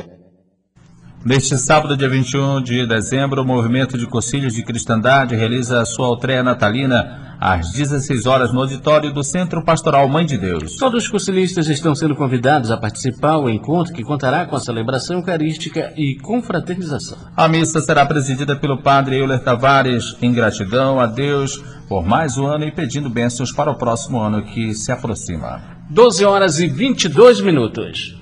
Neste 1.24 1.56
sábado, 1.56 1.96
dia 1.96 2.08
21 2.08 2.60
de 2.60 2.84
dezembro, 2.84 3.42
o 3.42 3.44
Movimento 3.44 3.96
de 3.96 4.06
Concílios 4.06 4.54
de 4.54 4.62
Cristandade 4.64 5.36
realiza 5.36 5.80
a 5.80 5.84
sua 5.84 6.08
altreia 6.08 6.42
natalina 6.42 7.36
às 7.38 7.70
16 7.70 8.26
horas 8.26 8.52
no 8.52 8.58
auditório 8.58 9.12
do 9.12 9.22
Centro 9.22 9.64
Pastoral 9.64 10.08
Mãe 10.08 10.26
de 10.26 10.36
Deus. 10.36 10.76
Todos 10.78 11.04
os 11.04 11.08
conciliistas 11.08 11.68
estão 11.68 11.94
sendo 11.94 12.16
convidados 12.16 12.72
a 12.72 12.76
participar 12.76 13.38
do 13.38 13.48
encontro 13.48 13.92
que 13.92 14.02
contará 14.02 14.46
com 14.46 14.56
a 14.56 14.60
celebração 14.60 15.18
eucarística 15.18 15.92
e 15.96 16.16
confraternização. 16.16 17.16
A 17.36 17.46
missa 17.46 17.80
será 17.80 18.04
presidida 18.04 18.56
pelo 18.56 18.82
padre 18.82 19.18
Euler 19.18 19.38
Tavares 19.38 20.16
em 20.20 20.32
gratidão 20.32 20.98
a 20.98 21.06
Deus 21.06 21.62
por 21.88 22.04
mais 22.04 22.36
um 22.36 22.46
ano 22.46 22.64
e 22.64 22.72
pedindo 22.72 23.08
bênçãos 23.08 23.52
para 23.52 23.70
o 23.70 23.76
próximo 23.76 24.18
ano 24.20 24.42
que 24.42 24.74
se 24.74 24.90
aproxima. 24.90 25.62
12 25.88 26.24
horas 26.24 26.58
e 26.58 26.66
22 26.66 27.40
minutos. 27.40 28.20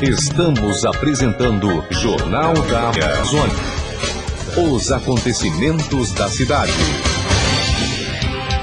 Estamos 0.00 0.84
apresentando 0.84 1.84
Jornal 1.90 2.54
da 2.54 2.90
Amazônia. 2.90 3.56
Os 4.56 4.92
acontecimentos 4.92 6.12
da 6.12 6.28
cidade. 6.28 6.72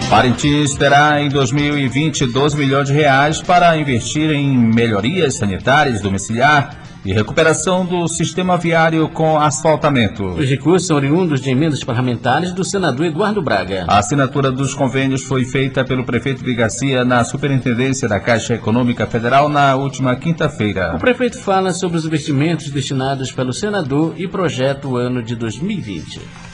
Parintins 0.10 0.76
terá 0.76 1.21
em 1.21 1.28
2020 1.28 2.28
12 2.28 2.56
milhões 2.56 2.88
de 2.88 2.93
reais 2.93 3.41
para 3.41 3.76
investir 3.76 4.32
em 4.32 4.58
melhorias 4.58 5.36
sanitárias 5.36 6.00
domiciliar 6.00 6.85
e 7.06 7.13
recuperação 7.13 7.86
do 7.86 8.08
sistema 8.08 8.58
viário 8.58 9.08
com 9.10 9.38
asfaltamento. 9.38 10.26
Os 10.26 10.50
recursos 10.50 10.88
são 10.88 10.98
oriundos 10.98 11.39
de 11.39 11.52
emendas 11.52 11.84
parlamentares 11.84 12.52
do 12.52 12.63
senador 12.63 13.06
Eduardo 13.06 13.41
Braga. 13.41 13.86
A 13.88 14.00
assinatura 14.00 14.52
dos 14.52 14.74
convênios 14.74 15.22
foi 15.24 15.46
feita 15.46 15.86
pelo 15.86 16.04
prefeito 16.04 16.44
de 16.44 16.54
Garcia 16.54 17.06
na 17.06 17.24
Superintendência 17.24 18.08
da 18.08 18.20
Caixa 18.20 18.56
Econômica 18.56 19.06
Federal 19.06 19.48
na 19.48 19.76
última 19.76 20.15
quinta-feira. 20.15 20.96
O 20.96 21.00
prefeito 21.00 21.38
fala 21.39 21.72
sobre 21.72 21.98
os 21.98 22.06
investimentos 22.06 22.70
destinados 22.70 23.32
pelo 23.32 23.54
senador 23.54 24.15
e 24.18 24.28
projeto 24.28 24.98
ano 24.98 25.22
de 25.22 25.36
2020. 25.36 26.44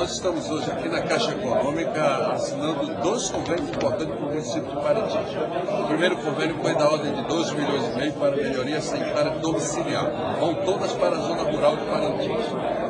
Nós 0.00 0.12
estamos 0.12 0.48
hoje 0.48 0.70
aqui 0.70 0.88
na 0.88 1.02
Caixa 1.02 1.30
Econômica 1.32 2.32
assinando 2.32 2.86
dois 3.02 3.28
convênios 3.28 3.68
importantes 3.68 4.06
para 4.06 4.24
o 4.24 4.28
município 4.30 4.70
de 4.70 4.76
Parintins. 4.76 5.28
O 5.78 5.86
primeiro 5.88 6.16
convênio 6.16 6.56
foi 6.62 6.74
da 6.74 6.90
ordem 6.90 7.12
de 7.12 7.22
2 7.28 7.52
milhões 7.52 7.84
e 7.84 7.98
meio 7.98 8.12
para 8.14 8.34
melhoria 8.34 8.80
sanitária 8.80 9.32
domiciliar. 9.32 10.10
Vão 10.40 10.54
todas 10.64 10.94
para 10.94 11.16
a 11.16 11.20
zona 11.20 11.42
rural 11.42 11.76
de 11.76 11.84
Parintins. 11.84 12.46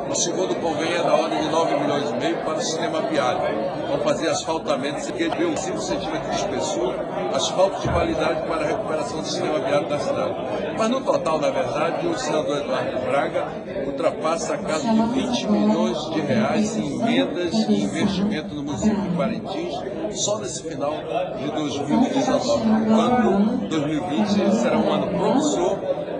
O 0.09 0.15
segundo 0.15 0.55
convênio 0.55 0.97
é 0.97 1.03
da 1.03 1.13
ordem 1.13 1.41
de 1.41 1.49
9 1.49 1.79
milhões 1.79 2.09
e 2.09 2.13
meio 2.13 2.37
para 2.45 2.57
o 2.57 2.61
sistema 2.61 3.01
viário. 3.01 3.41
Vão 3.89 3.99
fazer 3.99 4.29
asfaltamentos 4.29 5.11
que 5.11 5.29
deu 5.29 5.55
5 5.55 5.79
centímetros 5.79 6.29
de 6.29 6.35
espessura, 6.35 7.05
asfalto 7.33 7.81
de 7.81 7.89
qualidade 7.89 8.47
para 8.47 8.63
a 8.63 8.67
recuperação 8.67 9.19
do 9.19 9.25
sistema 9.25 9.59
viário 9.59 9.89
da 9.89 9.99
cidade. 9.99 10.35
Mas 10.77 10.89
no 10.89 11.01
total, 11.01 11.39
na 11.39 11.49
verdade, 11.49 12.07
o 12.07 12.17
senador 12.17 12.57
Eduardo 12.57 12.99
Braga 13.01 13.47
ultrapassa 13.85 14.53
a 14.55 14.57
casa 14.57 14.87
de 14.89 15.01
20 15.01 15.49
milhões 15.49 15.97
de 16.11 16.21
reais 16.21 16.77
em 16.77 17.00
emendas 17.01 17.53
e 17.53 17.83
investimento 17.83 18.53
no 18.53 18.63
município 18.63 19.01
de 19.01 19.17
Parintins 19.17 20.19
só 20.19 20.39
nesse 20.39 20.63
final 20.63 20.93
de 21.37 21.51
2019. 21.51 22.67
Enquanto 22.67 23.67
2020 23.67 24.55
será 24.55 24.77
um 24.77 24.93
ano 24.93 25.07
promissor 25.07 25.79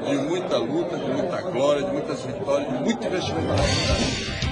de 0.10 0.18
muita 0.18 0.58
luta, 0.58 0.98
de 0.98 1.12
muita 1.12 1.42
glória, 1.42 1.84
de 1.84 1.92
muitas 1.92 2.22
vitórias, 2.24 2.72
de 2.72 2.84
muito 2.84 3.06
investimento 3.06 3.48
na 3.48 3.58
cidade. 3.58 4.51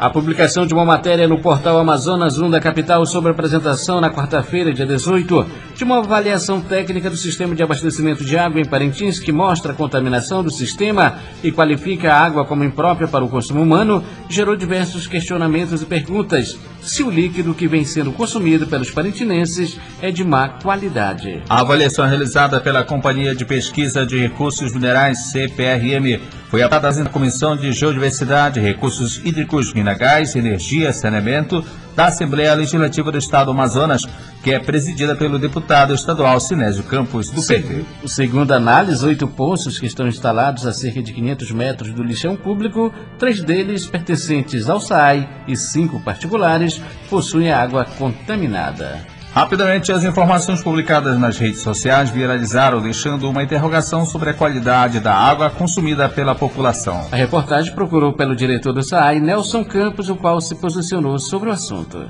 A 0.00 0.08
publicação 0.08 0.64
de 0.64 0.72
uma 0.72 0.86
matéria 0.86 1.28
no 1.28 1.42
portal 1.42 1.78
Amazonas 1.78 2.38
1 2.38 2.48
da 2.48 2.58
capital 2.58 3.04
sobre 3.04 3.28
a 3.28 3.32
apresentação 3.32 4.00
na 4.00 4.08
quarta-feira, 4.08 4.72
dia 4.72 4.86
18, 4.86 5.46
de 5.76 5.84
uma 5.84 5.98
avaliação 5.98 6.58
técnica 6.58 7.10
do 7.10 7.18
sistema 7.18 7.54
de 7.54 7.62
abastecimento 7.62 8.24
de 8.24 8.34
água 8.38 8.58
em 8.58 8.64
Parintins 8.64 9.20
que 9.20 9.30
mostra 9.30 9.72
a 9.72 9.76
contaminação 9.76 10.42
do 10.42 10.50
sistema 10.50 11.18
e 11.44 11.52
qualifica 11.52 12.14
a 12.14 12.18
água 12.18 12.46
como 12.46 12.64
imprópria 12.64 13.06
para 13.06 13.22
o 13.22 13.28
consumo 13.28 13.60
humano, 13.60 14.02
gerou 14.26 14.56
diversos 14.56 15.06
questionamentos 15.06 15.82
e 15.82 15.84
perguntas. 15.84 16.58
se 16.80 17.02
o 17.02 17.10
líquido 17.10 17.52
que 17.52 17.68
vem 17.68 17.84
sendo 17.84 18.10
consumido 18.10 18.66
pelos 18.66 18.90
parentinenses 18.90 19.78
é 20.00 20.10
de 20.10 20.24
má 20.24 20.48
qualidade. 20.48 21.42
A 21.46 21.60
avaliação 21.60 22.06
realizada 22.06 22.58
pela 22.58 22.82
Companhia 22.82 23.34
de 23.34 23.44
Pesquisa 23.44 24.06
de 24.06 24.16
Recursos 24.16 24.72
Minerais, 24.72 25.30
CPRM, 25.30 26.18
foi 26.50 26.62
aprovada 26.62 27.04
na 27.04 27.08
Comissão 27.08 27.56
de 27.56 27.72
Geodiversidade, 27.72 28.58
Recursos 28.58 29.18
Hídricos, 29.24 29.72
Minas 29.72 30.34
Energia 30.34 30.92
Saneamento 30.92 31.64
da 31.94 32.06
Assembleia 32.06 32.54
Legislativa 32.54 33.12
do 33.12 33.18
Estado 33.18 33.46
do 33.46 33.50
Amazonas, 33.52 34.04
que 34.42 34.52
é 34.52 34.58
presidida 34.58 35.14
pelo 35.14 35.38
deputado 35.38 35.94
estadual 35.94 36.40
Sinésio 36.40 36.82
Campos, 36.82 37.30
do 37.30 37.40
PT. 37.46 37.84
Segundo 38.06 38.50
a 38.50 38.56
análise, 38.56 39.04
oito 39.04 39.28
poços 39.28 39.78
que 39.78 39.86
estão 39.86 40.08
instalados 40.08 40.66
a 40.66 40.72
cerca 40.72 41.00
de 41.00 41.12
500 41.12 41.52
metros 41.52 41.94
do 41.94 42.02
lixão 42.02 42.34
público, 42.34 42.92
três 43.16 43.40
deles 43.40 43.86
pertencentes 43.86 44.68
ao 44.68 44.80
SAI 44.80 45.28
e 45.46 45.56
cinco 45.56 46.00
particulares, 46.00 46.82
possuem 47.08 47.52
água 47.52 47.84
contaminada. 47.84 49.19
Rapidamente, 49.32 49.92
as 49.92 50.02
informações 50.02 50.60
publicadas 50.60 51.16
nas 51.16 51.38
redes 51.38 51.60
sociais 51.60 52.10
viralizaram, 52.10 52.82
deixando 52.82 53.30
uma 53.30 53.42
interrogação 53.42 54.04
sobre 54.04 54.30
a 54.30 54.34
qualidade 54.34 54.98
da 54.98 55.14
água 55.14 55.48
consumida 55.48 56.08
pela 56.08 56.34
população. 56.34 57.06
A 57.12 57.16
reportagem 57.16 57.72
procurou 57.72 58.12
pelo 58.12 58.34
diretor 58.34 58.72
do 58.72 58.82
SAI, 58.82 59.20
Nelson 59.20 59.64
Campos, 59.64 60.08
o 60.08 60.16
qual 60.16 60.40
se 60.40 60.56
posicionou 60.56 61.18
sobre 61.18 61.48
o 61.48 61.52
assunto 61.52 62.08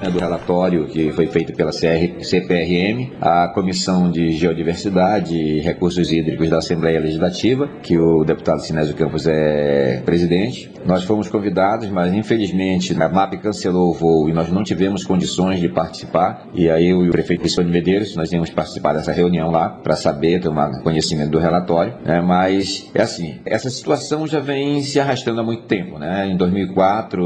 né, 0.00 0.10
do 0.10 0.18
relatório 0.18 0.86
que 0.86 1.12
foi 1.12 1.26
feito 1.26 1.52
pela 1.52 1.70
CR, 1.70 2.22
CPRM, 2.22 3.12
a 3.20 3.48
Comissão 3.48 4.10
de 4.10 4.32
Geodiversidade 4.32 5.36
e 5.36 5.60
Recursos 5.60 6.12
Hídricos 6.12 6.48
da 6.48 6.58
Assembleia 6.58 7.00
Legislativa, 7.00 7.68
que 7.82 7.98
o 7.98 8.24
deputado 8.24 8.60
Sinésio 8.60 8.94
Campos 8.94 9.26
é 9.26 10.00
presidente. 10.04 10.70
Nós 10.84 11.04
fomos 11.04 11.28
convidados, 11.28 11.88
mas 11.90 12.12
infelizmente 12.12 12.94
a 13.00 13.08
MAP 13.08 13.34
cancelou 13.42 13.90
o 13.90 13.94
voo 13.94 14.28
e 14.28 14.32
nós 14.32 14.48
não 14.50 14.62
tivemos 14.62 15.04
condições 15.04 15.60
de 15.60 15.68
participar. 15.68 16.46
E 16.54 16.70
aí 16.70 16.92
o 16.92 17.10
prefeito 17.10 17.40
Cristiano 17.40 17.70
Medeiros, 17.70 18.14
nós 18.16 18.32
íamos 18.32 18.50
participar 18.50 18.94
dessa 18.94 19.12
reunião 19.12 19.50
lá 19.50 19.68
para 19.68 19.96
saber, 19.96 20.40
tomar 20.40 20.70
conhecimento 20.82 21.30
do 21.30 21.38
relatório. 21.38 21.94
Né? 22.04 22.20
Mas 22.20 22.90
é 22.94 23.02
assim, 23.02 23.38
essa 23.44 23.70
situação 23.70 24.26
já 24.26 24.40
vem 24.40 24.82
se 24.82 24.98
arrastando 25.00 25.40
há 25.40 25.44
muito 25.44 25.64
tempo. 25.64 25.98
Né? 25.98 26.28
Em 26.28 26.36
2004 26.36 27.22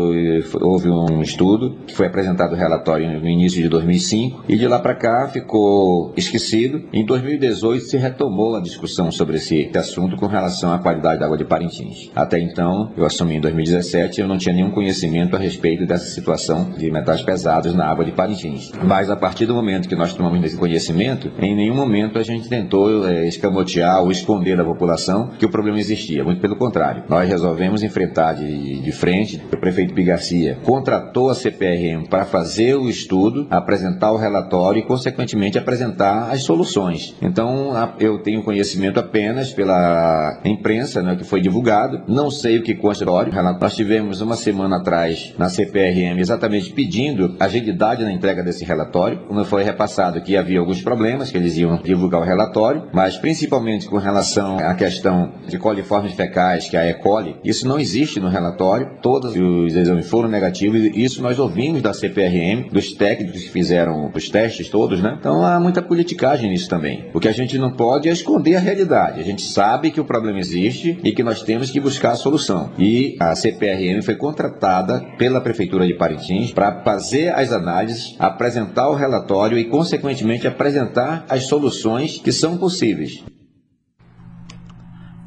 houve 0.60 0.88
um 0.88 1.20
estudo 1.20 1.78
que 1.86 1.94
foi 1.94 2.06
apresentado 2.06 2.54
relatório 2.62 3.20
no 3.20 3.28
início 3.28 3.60
de 3.60 3.68
2005 3.68 4.44
e 4.48 4.56
de 4.56 4.66
lá 4.68 4.78
para 4.78 4.94
cá 4.94 5.28
ficou 5.28 6.12
esquecido. 6.16 6.82
Em 6.92 7.04
2018 7.04 7.84
se 7.84 7.96
retomou 7.96 8.56
a 8.56 8.60
discussão 8.60 9.10
sobre 9.10 9.36
esse 9.36 9.70
assunto 9.76 10.16
com 10.16 10.26
relação 10.26 10.72
à 10.72 10.78
qualidade 10.78 11.20
da 11.20 11.26
água 11.26 11.36
de 11.36 11.44
Parintins. 11.44 12.10
Até 12.14 12.38
então, 12.38 12.92
eu 12.96 13.04
assumi 13.04 13.36
em 13.36 13.40
2017, 13.40 14.20
eu 14.20 14.28
não 14.28 14.38
tinha 14.38 14.54
nenhum 14.54 14.70
conhecimento 14.70 15.34
a 15.36 15.38
respeito 15.38 15.86
dessa 15.86 16.06
situação 16.06 16.70
de 16.70 16.90
metais 16.90 17.22
pesados 17.22 17.74
na 17.74 17.86
água 17.86 18.04
de 18.04 18.12
Parintins. 18.12 18.70
Mas 18.84 19.10
a 19.10 19.16
partir 19.16 19.46
do 19.46 19.54
momento 19.54 19.88
que 19.88 19.96
nós 19.96 20.14
tomamos 20.14 20.42
esse 20.44 20.56
conhecimento, 20.56 21.30
em 21.38 21.54
nenhum 21.54 21.74
momento 21.74 22.18
a 22.18 22.22
gente 22.22 22.48
tentou 22.48 23.08
é, 23.08 23.26
escamotear 23.26 24.02
ou 24.02 24.10
esconder 24.10 24.56
da 24.56 24.64
população 24.64 25.30
que 25.38 25.46
o 25.46 25.50
problema 25.50 25.78
existia. 25.78 26.24
Muito 26.24 26.40
pelo 26.40 26.56
contrário, 26.56 27.04
nós 27.08 27.28
resolvemos 27.28 27.82
enfrentar 27.82 28.34
de, 28.34 28.80
de 28.80 28.92
frente. 28.92 29.42
O 29.52 29.56
prefeito 29.56 29.94
Pigarcia 29.94 30.58
contratou 30.62 31.30
a 31.30 31.34
CPRM 31.34 32.06
para 32.08 32.24
fazer 32.24 32.51
fazer 32.52 32.74
o 32.74 32.90
estudo, 32.90 33.46
apresentar 33.48 34.12
o 34.12 34.18
relatório 34.18 34.80
e, 34.80 34.82
consequentemente, 34.82 35.56
apresentar 35.56 36.30
as 36.30 36.42
soluções. 36.42 37.14
Então, 37.22 37.72
eu 37.98 38.18
tenho 38.18 38.42
conhecimento 38.42 39.00
apenas 39.00 39.50
pela 39.50 40.38
imprensa, 40.44 41.02
né, 41.02 41.16
que 41.16 41.24
foi 41.24 41.40
divulgado. 41.40 42.02
Não 42.06 42.30
sei 42.30 42.58
o 42.58 42.62
que 42.62 42.74
consta 42.74 43.06
do 43.06 43.12
relatório. 43.12 43.58
Nós 43.58 43.74
tivemos 43.74 44.20
uma 44.20 44.36
semana 44.36 44.76
atrás 44.76 45.34
na 45.38 45.48
CPRM 45.48 46.18
exatamente 46.18 46.70
pedindo 46.72 47.34
agilidade 47.40 48.04
na 48.04 48.12
entrega 48.12 48.42
desse 48.42 48.66
relatório. 48.66 49.20
Como 49.26 49.42
foi 49.46 49.64
repassado 49.64 50.20
que 50.20 50.36
havia 50.36 50.60
alguns 50.60 50.82
problemas, 50.82 51.30
que 51.30 51.38
eles 51.38 51.56
iam 51.56 51.80
divulgar 51.82 52.20
o 52.20 52.24
relatório, 52.24 52.84
mas 52.92 53.16
principalmente 53.16 53.88
com 53.88 53.96
relação 53.96 54.58
à 54.58 54.74
questão 54.74 55.32
de 55.48 55.58
coliformes 55.58 56.12
fecais, 56.12 56.68
que 56.68 56.76
é 56.76 56.80
a 56.80 56.90
E. 56.90 56.94
coli, 56.94 57.36
isso 57.42 57.66
não 57.66 57.78
existe 57.78 58.20
no 58.20 58.28
relatório. 58.28 58.90
Todos 59.00 59.34
os 59.34 59.74
exames 59.74 60.06
foram 60.06 60.28
negativos 60.28 60.80
e 60.82 61.02
isso 61.02 61.22
nós 61.22 61.38
ouvimos 61.38 61.80
da 61.80 61.94
CPRM 61.94 62.41
dos 62.70 62.92
técnicos 62.92 63.42
que 63.42 63.50
fizeram 63.50 64.10
os 64.14 64.28
testes 64.28 64.68
todos, 64.68 65.02
né? 65.02 65.16
Então 65.18 65.44
há 65.44 65.58
muita 65.60 65.82
politicagem 65.82 66.50
nisso 66.50 66.68
também. 66.68 67.06
O 67.14 67.20
que 67.20 67.28
a 67.28 67.32
gente 67.32 67.58
não 67.58 67.72
pode 67.72 68.08
é 68.08 68.12
esconder 68.12 68.56
a 68.56 68.60
realidade. 68.60 69.20
A 69.20 69.24
gente 69.24 69.42
sabe 69.42 69.90
que 69.90 70.00
o 70.00 70.04
problema 70.04 70.38
existe 70.38 70.98
e 71.02 71.12
que 71.12 71.22
nós 71.22 71.42
temos 71.42 71.70
que 71.70 71.80
buscar 71.80 72.12
a 72.12 72.16
solução. 72.16 72.70
E 72.78 73.16
a 73.20 73.34
CPRM 73.34 74.02
foi 74.02 74.16
contratada 74.16 75.00
pela 75.18 75.40
Prefeitura 75.40 75.86
de 75.86 75.94
Parintins 75.94 76.52
para 76.52 76.82
fazer 76.82 77.32
as 77.34 77.52
análises, 77.52 78.14
apresentar 78.18 78.88
o 78.88 78.94
relatório 78.94 79.58
e, 79.58 79.64
consequentemente, 79.64 80.46
apresentar 80.46 81.24
as 81.28 81.44
soluções 81.44 82.18
que 82.18 82.32
são 82.32 82.56
possíveis. 82.56 83.22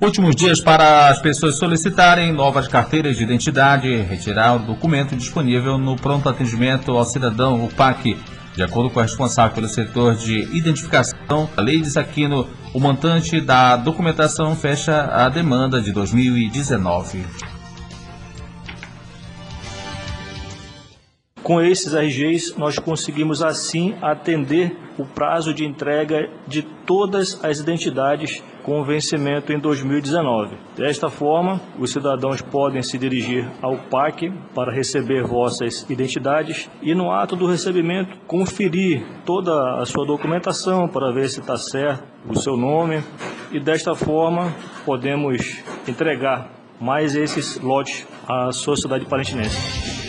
Últimos 0.05 0.35
dias 0.35 0.61
para 0.61 1.09
as 1.09 1.19
pessoas 1.19 1.55
solicitarem 1.55 2.31
novas 2.31 2.67
carteiras 2.67 3.17
de 3.17 3.23
identidade 3.23 3.87
e 3.87 4.03
retirar 4.03 4.55
o 4.55 4.59
documento 4.59 5.15
disponível 5.15 5.79
no 5.79 5.95
pronto 5.95 6.29
atendimento 6.29 6.91
ao 6.91 7.03
cidadão, 7.03 7.65
o 7.65 7.73
PAC. 7.73 8.15
De 8.55 8.61
acordo 8.61 8.91
com 8.91 8.99
a 8.99 9.01
responsável 9.01 9.55
pelo 9.55 9.67
setor 9.67 10.13
de 10.13 10.41
identificação, 10.55 11.49
a 11.57 11.61
lei 11.61 11.81
diz 11.81 11.97
aqui 11.97 12.27
no 12.27 12.47
o 12.71 12.79
montante 12.79 13.41
da 13.41 13.77
documentação 13.77 14.55
fecha 14.55 15.09
a 15.11 15.27
demanda 15.27 15.81
de 15.81 15.91
2019. 15.91 17.25
Com 21.45 21.61
esses 21.61 21.93
RGs, 21.93 22.57
nós 22.57 22.79
conseguimos 22.79 23.43
assim 23.43 23.93
atender 24.01 24.75
o 24.97 25.05
prazo 25.05 25.53
de 25.53 25.63
entrega 25.63 26.27
de 26.47 26.63
todas 26.63 27.39
as 27.45 27.59
identidades 27.59 28.43
com 28.63 28.83
vencimento 28.83 29.53
em 29.53 29.59
2019. 29.59 30.57
Desta 30.75 31.07
forma, 31.07 31.61
os 31.77 31.91
cidadãos 31.91 32.41
podem 32.41 32.81
se 32.81 32.97
dirigir 32.97 33.47
ao 33.61 33.77
PAC 33.77 34.33
para 34.55 34.73
receber 34.73 35.21
vossas 35.21 35.87
identidades 35.87 36.67
e, 36.81 36.95
no 36.95 37.11
ato 37.11 37.35
do 37.35 37.45
recebimento, 37.45 38.17
conferir 38.25 39.05
toda 39.23 39.79
a 39.79 39.85
sua 39.85 40.03
documentação 40.03 40.87
para 40.87 41.13
ver 41.13 41.29
se 41.29 41.41
está 41.41 41.57
certo 41.57 42.03
o 42.27 42.35
seu 42.35 42.57
nome 42.57 43.03
e, 43.51 43.59
desta 43.59 43.93
forma, 43.93 44.51
podemos 44.83 45.61
entregar 45.87 46.49
mais 46.81 47.15
esses 47.15 47.61
lotes 47.61 48.03
à 48.27 48.51
sociedade 48.51 49.05
parentinense. 49.05 50.04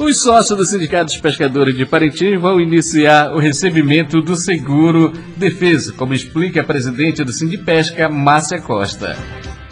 Os 0.00 0.22
sócios 0.22 0.56
do 0.56 0.64
Sindicato 0.64 1.04
dos 1.04 1.18
Pescadores 1.18 1.76
de 1.76 1.84
Parintins 1.84 2.40
vão 2.40 2.58
iniciar 2.58 3.34
o 3.34 3.38
recebimento 3.38 4.22
do 4.22 4.34
seguro 4.34 5.12
defesa, 5.36 5.92
como 5.92 6.14
explica 6.14 6.62
a 6.62 6.64
presidente 6.64 7.22
do 7.22 7.30
Sindipesca, 7.30 8.08
Márcia 8.08 8.62
Costa. 8.62 9.14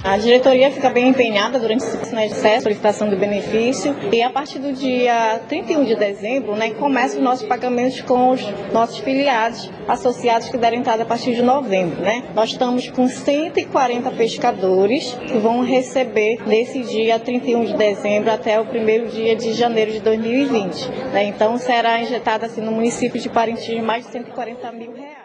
A 0.08 0.16
diretoria 0.16 0.70
fica 0.70 0.88
bem 0.88 1.08
empenhada 1.08 1.58
durante 1.58 1.84
esse 1.84 1.98
processo 1.98 2.56
de 2.56 2.62
solicitação 2.62 3.10
do 3.10 3.16
benefício 3.16 3.94
e 4.10 4.22
a 4.22 4.30
partir 4.30 4.58
do 4.58 4.72
dia 4.72 5.38
31 5.46 5.84
de 5.84 5.94
dezembro, 5.96 6.56
né, 6.56 6.70
começa 6.70 7.18
os 7.18 7.22
nossos 7.22 7.46
pagamentos 7.46 8.00
com 8.00 8.30
os 8.30 8.40
nossos 8.72 9.00
filiados 9.00 9.70
associados 9.86 10.48
que 10.48 10.56
deram 10.56 10.78
entrada 10.78 11.02
a 11.02 11.06
partir 11.06 11.34
de 11.34 11.42
novembro, 11.42 12.00
né? 12.00 12.24
Nós 12.34 12.52
estamos 12.52 12.88
com 12.88 13.06
140 13.06 14.10
pescadores 14.12 15.14
que 15.26 15.36
vão 15.36 15.62
receber 15.62 16.38
nesse 16.46 16.84
dia 16.84 17.18
31 17.18 17.66
de 17.66 17.74
dezembro 17.74 18.32
até 18.32 18.58
o 18.58 18.64
primeiro 18.64 19.08
dia 19.08 19.36
de 19.36 19.52
janeiro 19.52 19.92
de 19.92 20.00
2020. 20.00 20.88
Né? 21.12 21.24
Então 21.24 21.58
será 21.58 22.00
injetado 22.00 22.46
assim 22.46 22.62
no 22.62 22.72
município 22.72 23.20
de 23.20 23.28
Parintins 23.28 23.84
mais 23.84 24.06
de 24.06 24.12
140 24.12 24.72
mil 24.72 24.94
reais. 24.94 25.18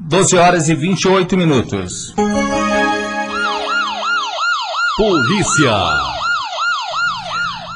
12 0.00 0.36
horas 0.36 0.68
e 0.68 0.74
28 0.74 1.34
minutos. 1.34 2.14
Polícia. 4.96 5.76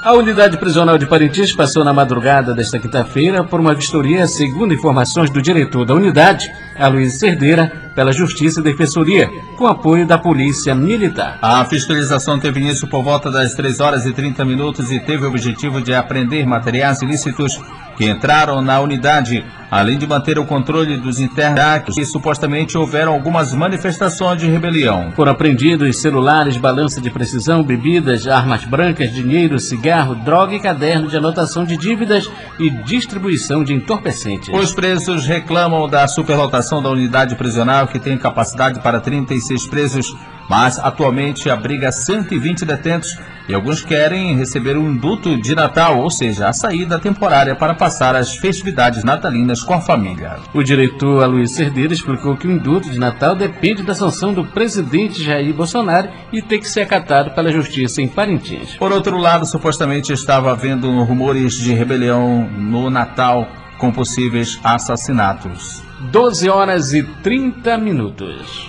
A 0.02 0.14
unidade 0.14 0.56
prisional 0.56 0.96
de 0.96 1.06
Parintins 1.06 1.52
passou 1.52 1.84
na 1.84 1.92
madrugada 1.92 2.54
desta 2.54 2.78
quinta-feira 2.78 3.44
por 3.44 3.60
uma 3.60 3.74
vistoria, 3.74 4.26
segundo 4.26 4.72
informações 4.72 5.28
do 5.28 5.42
diretor 5.42 5.84
da 5.84 5.92
unidade, 5.92 6.50
Aloysio 6.78 7.20
Cerdeira, 7.20 7.90
pela 7.94 8.10
Justiça 8.10 8.60
e 8.60 8.62
Defensoria, 8.62 9.28
com 9.58 9.66
apoio 9.66 10.06
da 10.06 10.16
Polícia 10.16 10.74
Militar. 10.74 11.38
A 11.42 11.62
fiscalização 11.66 12.40
teve 12.40 12.58
início 12.58 12.88
por 12.88 13.04
volta 13.04 13.30
das 13.30 13.52
3 13.52 13.80
horas 13.80 14.06
e 14.06 14.12
30 14.14 14.42
minutos 14.46 14.90
e 14.90 14.98
teve 14.98 15.26
o 15.26 15.28
objetivo 15.28 15.82
de 15.82 15.92
apreender 15.92 16.46
materiais 16.46 17.02
ilícitos 17.02 17.60
que 17.98 18.08
entraram 18.08 18.62
na 18.62 18.80
unidade, 18.80 19.44
além 19.70 19.96
de 19.96 20.06
manter 20.06 20.38
o 20.38 20.44
controle 20.44 20.96
dos 20.98 21.20
internos 21.20 21.94
que 21.94 22.04
supostamente 22.04 22.76
houveram 22.76 23.12
algumas 23.12 23.54
manifestações 23.54 24.40
de 24.40 24.46
rebelião. 24.46 25.12
Foram 25.12 25.32
apreendidos 25.32 25.98
celulares, 25.98 26.56
balança 26.56 27.00
de 27.00 27.10
precisão, 27.10 27.62
bebidas, 27.62 28.26
armas 28.26 28.64
brancas, 28.64 29.12
dinheiro, 29.12 29.58
cigarro, 29.58 30.14
droga 30.14 30.54
e 30.54 30.60
caderno 30.60 31.08
de 31.08 31.16
anotação 31.16 31.64
de 31.64 31.76
dívidas 31.76 32.30
e 32.58 32.70
distribuição 32.70 33.62
de 33.62 33.72
entorpecentes. 33.72 34.48
Os 34.52 34.72
presos 34.72 35.26
reclamam 35.26 35.88
da 35.88 36.06
superlotação 36.08 36.82
da 36.82 36.90
unidade 36.90 37.34
prisional, 37.36 37.86
que 37.86 37.98
tem 37.98 38.18
capacidade 38.18 38.80
para 38.80 39.00
36 39.00 39.66
presos 39.66 40.16
mas 40.50 40.80
atualmente 40.80 41.48
abriga 41.48 41.92
120 41.92 42.64
detentos 42.64 43.16
e 43.48 43.54
alguns 43.54 43.84
querem 43.84 44.36
receber 44.36 44.76
um 44.76 44.90
induto 44.90 45.40
de 45.40 45.54
Natal, 45.54 46.00
ou 46.00 46.10
seja, 46.10 46.48
a 46.48 46.52
saída 46.52 46.98
temporária 46.98 47.54
para 47.54 47.72
passar 47.72 48.16
as 48.16 48.34
festividades 48.34 49.04
natalinas 49.04 49.62
com 49.62 49.74
a 49.74 49.80
família. 49.80 50.38
O 50.52 50.64
diretor 50.64 51.24
Luiz 51.28 51.52
Cerdeira 51.52 51.94
explicou 51.94 52.36
que 52.36 52.48
o 52.48 52.50
induto 52.50 52.90
de 52.90 52.98
Natal 52.98 53.36
depende 53.36 53.84
da 53.84 53.94
sanção 53.94 54.34
do 54.34 54.44
presidente 54.44 55.22
Jair 55.22 55.54
Bolsonaro 55.54 56.08
e 56.32 56.42
tem 56.42 56.58
que 56.58 56.68
ser 56.68 56.80
acatado 56.80 57.30
pela 57.30 57.52
justiça 57.52 58.02
em 58.02 58.08
Parintins. 58.08 58.74
Por 58.74 58.90
outro 58.90 59.18
lado, 59.18 59.46
supostamente 59.46 60.12
estava 60.12 60.50
havendo 60.50 60.90
rumores 61.04 61.54
de 61.54 61.72
rebelião 61.72 62.50
no 62.50 62.90
Natal 62.90 63.46
com 63.78 63.92
possíveis 63.92 64.58
assassinatos. 64.64 65.80
12 66.10 66.50
horas 66.50 66.92
e 66.92 67.04
30 67.04 67.78
minutos. 67.78 68.68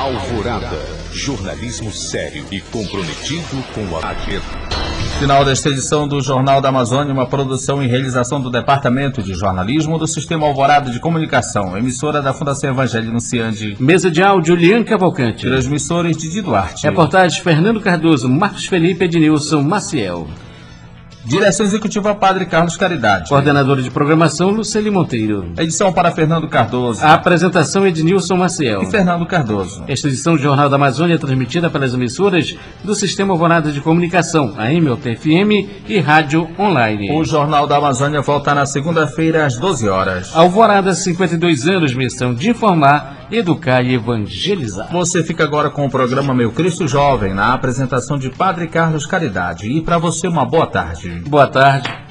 Alvorada. 0.00 0.78
Jornalismo 1.12 1.92
sério 1.92 2.46
e 2.50 2.58
comprometido 2.58 3.62
com 3.74 3.98
a 3.98 4.08
agenda. 4.08 4.46
Final 5.18 5.44
desta 5.44 5.68
edição 5.68 6.08
do 6.08 6.22
Jornal 6.22 6.58
da 6.62 6.70
Amazônia, 6.70 7.12
uma 7.12 7.26
produção 7.26 7.82
e 7.82 7.86
realização 7.86 8.40
do 8.40 8.48
Departamento 8.48 9.22
de 9.22 9.34
Jornalismo 9.34 9.98
do 9.98 10.06
Sistema 10.06 10.46
Alvorada 10.46 10.90
de 10.90 10.98
Comunicação, 10.98 11.76
emissora 11.76 12.22
da 12.22 12.32
Fundação 12.32 12.70
Evangelho 12.70 13.12
Nunciande. 13.12 13.76
Mesa 13.78 14.10
de 14.10 14.22
áudio, 14.22 14.54
Lian 14.54 14.82
Cavalcante. 14.84 15.46
Transmissores 15.46 16.16
de 16.16 16.40
Duarte. 16.40 16.86
Reportagens, 16.86 17.42
Fernando 17.42 17.78
Cardoso, 17.78 18.26
Marcos 18.26 18.64
Felipe 18.64 19.04
Ednilson 19.04 19.60
Maciel. 19.60 20.26
Direção 21.24 21.66
Executiva 21.66 22.14
Padre 22.14 22.46
Carlos 22.46 22.78
Caridade. 22.78 23.28
Coordenadora 23.28 23.82
de 23.82 23.90
Programação, 23.90 24.48
Luceli 24.48 24.90
Monteiro. 24.90 25.52
Edição 25.58 25.92
para 25.92 26.10
Fernando 26.10 26.48
Cardoso. 26.48 27.04
A 27.04 27.12
apresentação, 27.12 27.86
Ednilson 27.86 28.36
Maciel. 28.36 28.82
E 28.82 28.90
Fernando 28.90 29.26
Cardoso. 29.26 29.84
Esta 29.86 30.08
edição 30.08 30.34
do 30.34 30.42
Jornal 30.42 30.70
da 30.70 30.76
Amazônia 30.76 31.16
é 31.16 31.18
transmitida 31.18 31.68
pelas 31.68 31.92
emissoras 31.92 32.56
do 32.82 32.94
Sistema 32.94 33.34
Alvorada 33.34 33.70
de 33.70 33.82
Comunicação, 33.82 34.54
a 34.56 34.70
MOTFM 34.70 35.68
e 35.86 35.98
Rádio 36.00 36.48
Online. 36.58 37.12
O 37.12 37.22
Jornal 37.22 37.66
da 37.66 37.76
Amazônia 37.76 38.22
volta 38.22 38.54
na 38.54 38.64
segunda-feira 38.64 39.44
às 39.44 39.58
12 39.58 39.88
horas. 39.88 40.34
Alvorada, 40.34 40.94
52 40.94 41.68
anos, 41.68 41.94
missão 41.94 42.32
de 42.34 42.48
informar, 42.50 43.19
educar 43.30 43.82
e 43.82 43.94
evangelizar. 43.94 44.90
Você 44.92 45.22
fica 45.22 45.44
agora 45.44 45.70
com 45.70 45.86
o 45.86 45.90
programa 45.90 46.34
Meu 46.34 46.50
Cristo 46.52 46.88
Jovem, 46.88 47.34
na 47.34 47.52
apresentação 47.52 48.18
de 48.18 48.30
Padre 48.30 48.66
Carlos 48.66 49.06
Caridade. 49.06 49.70
E 49.70 49.80
para 49.80 49.98
você, 49.98 50.26
uma 50.26 50.44
boa 50.44 50.66
tarde. 50.66 51.22
Boa 51.26 51.46
tarde. 51.46 52.09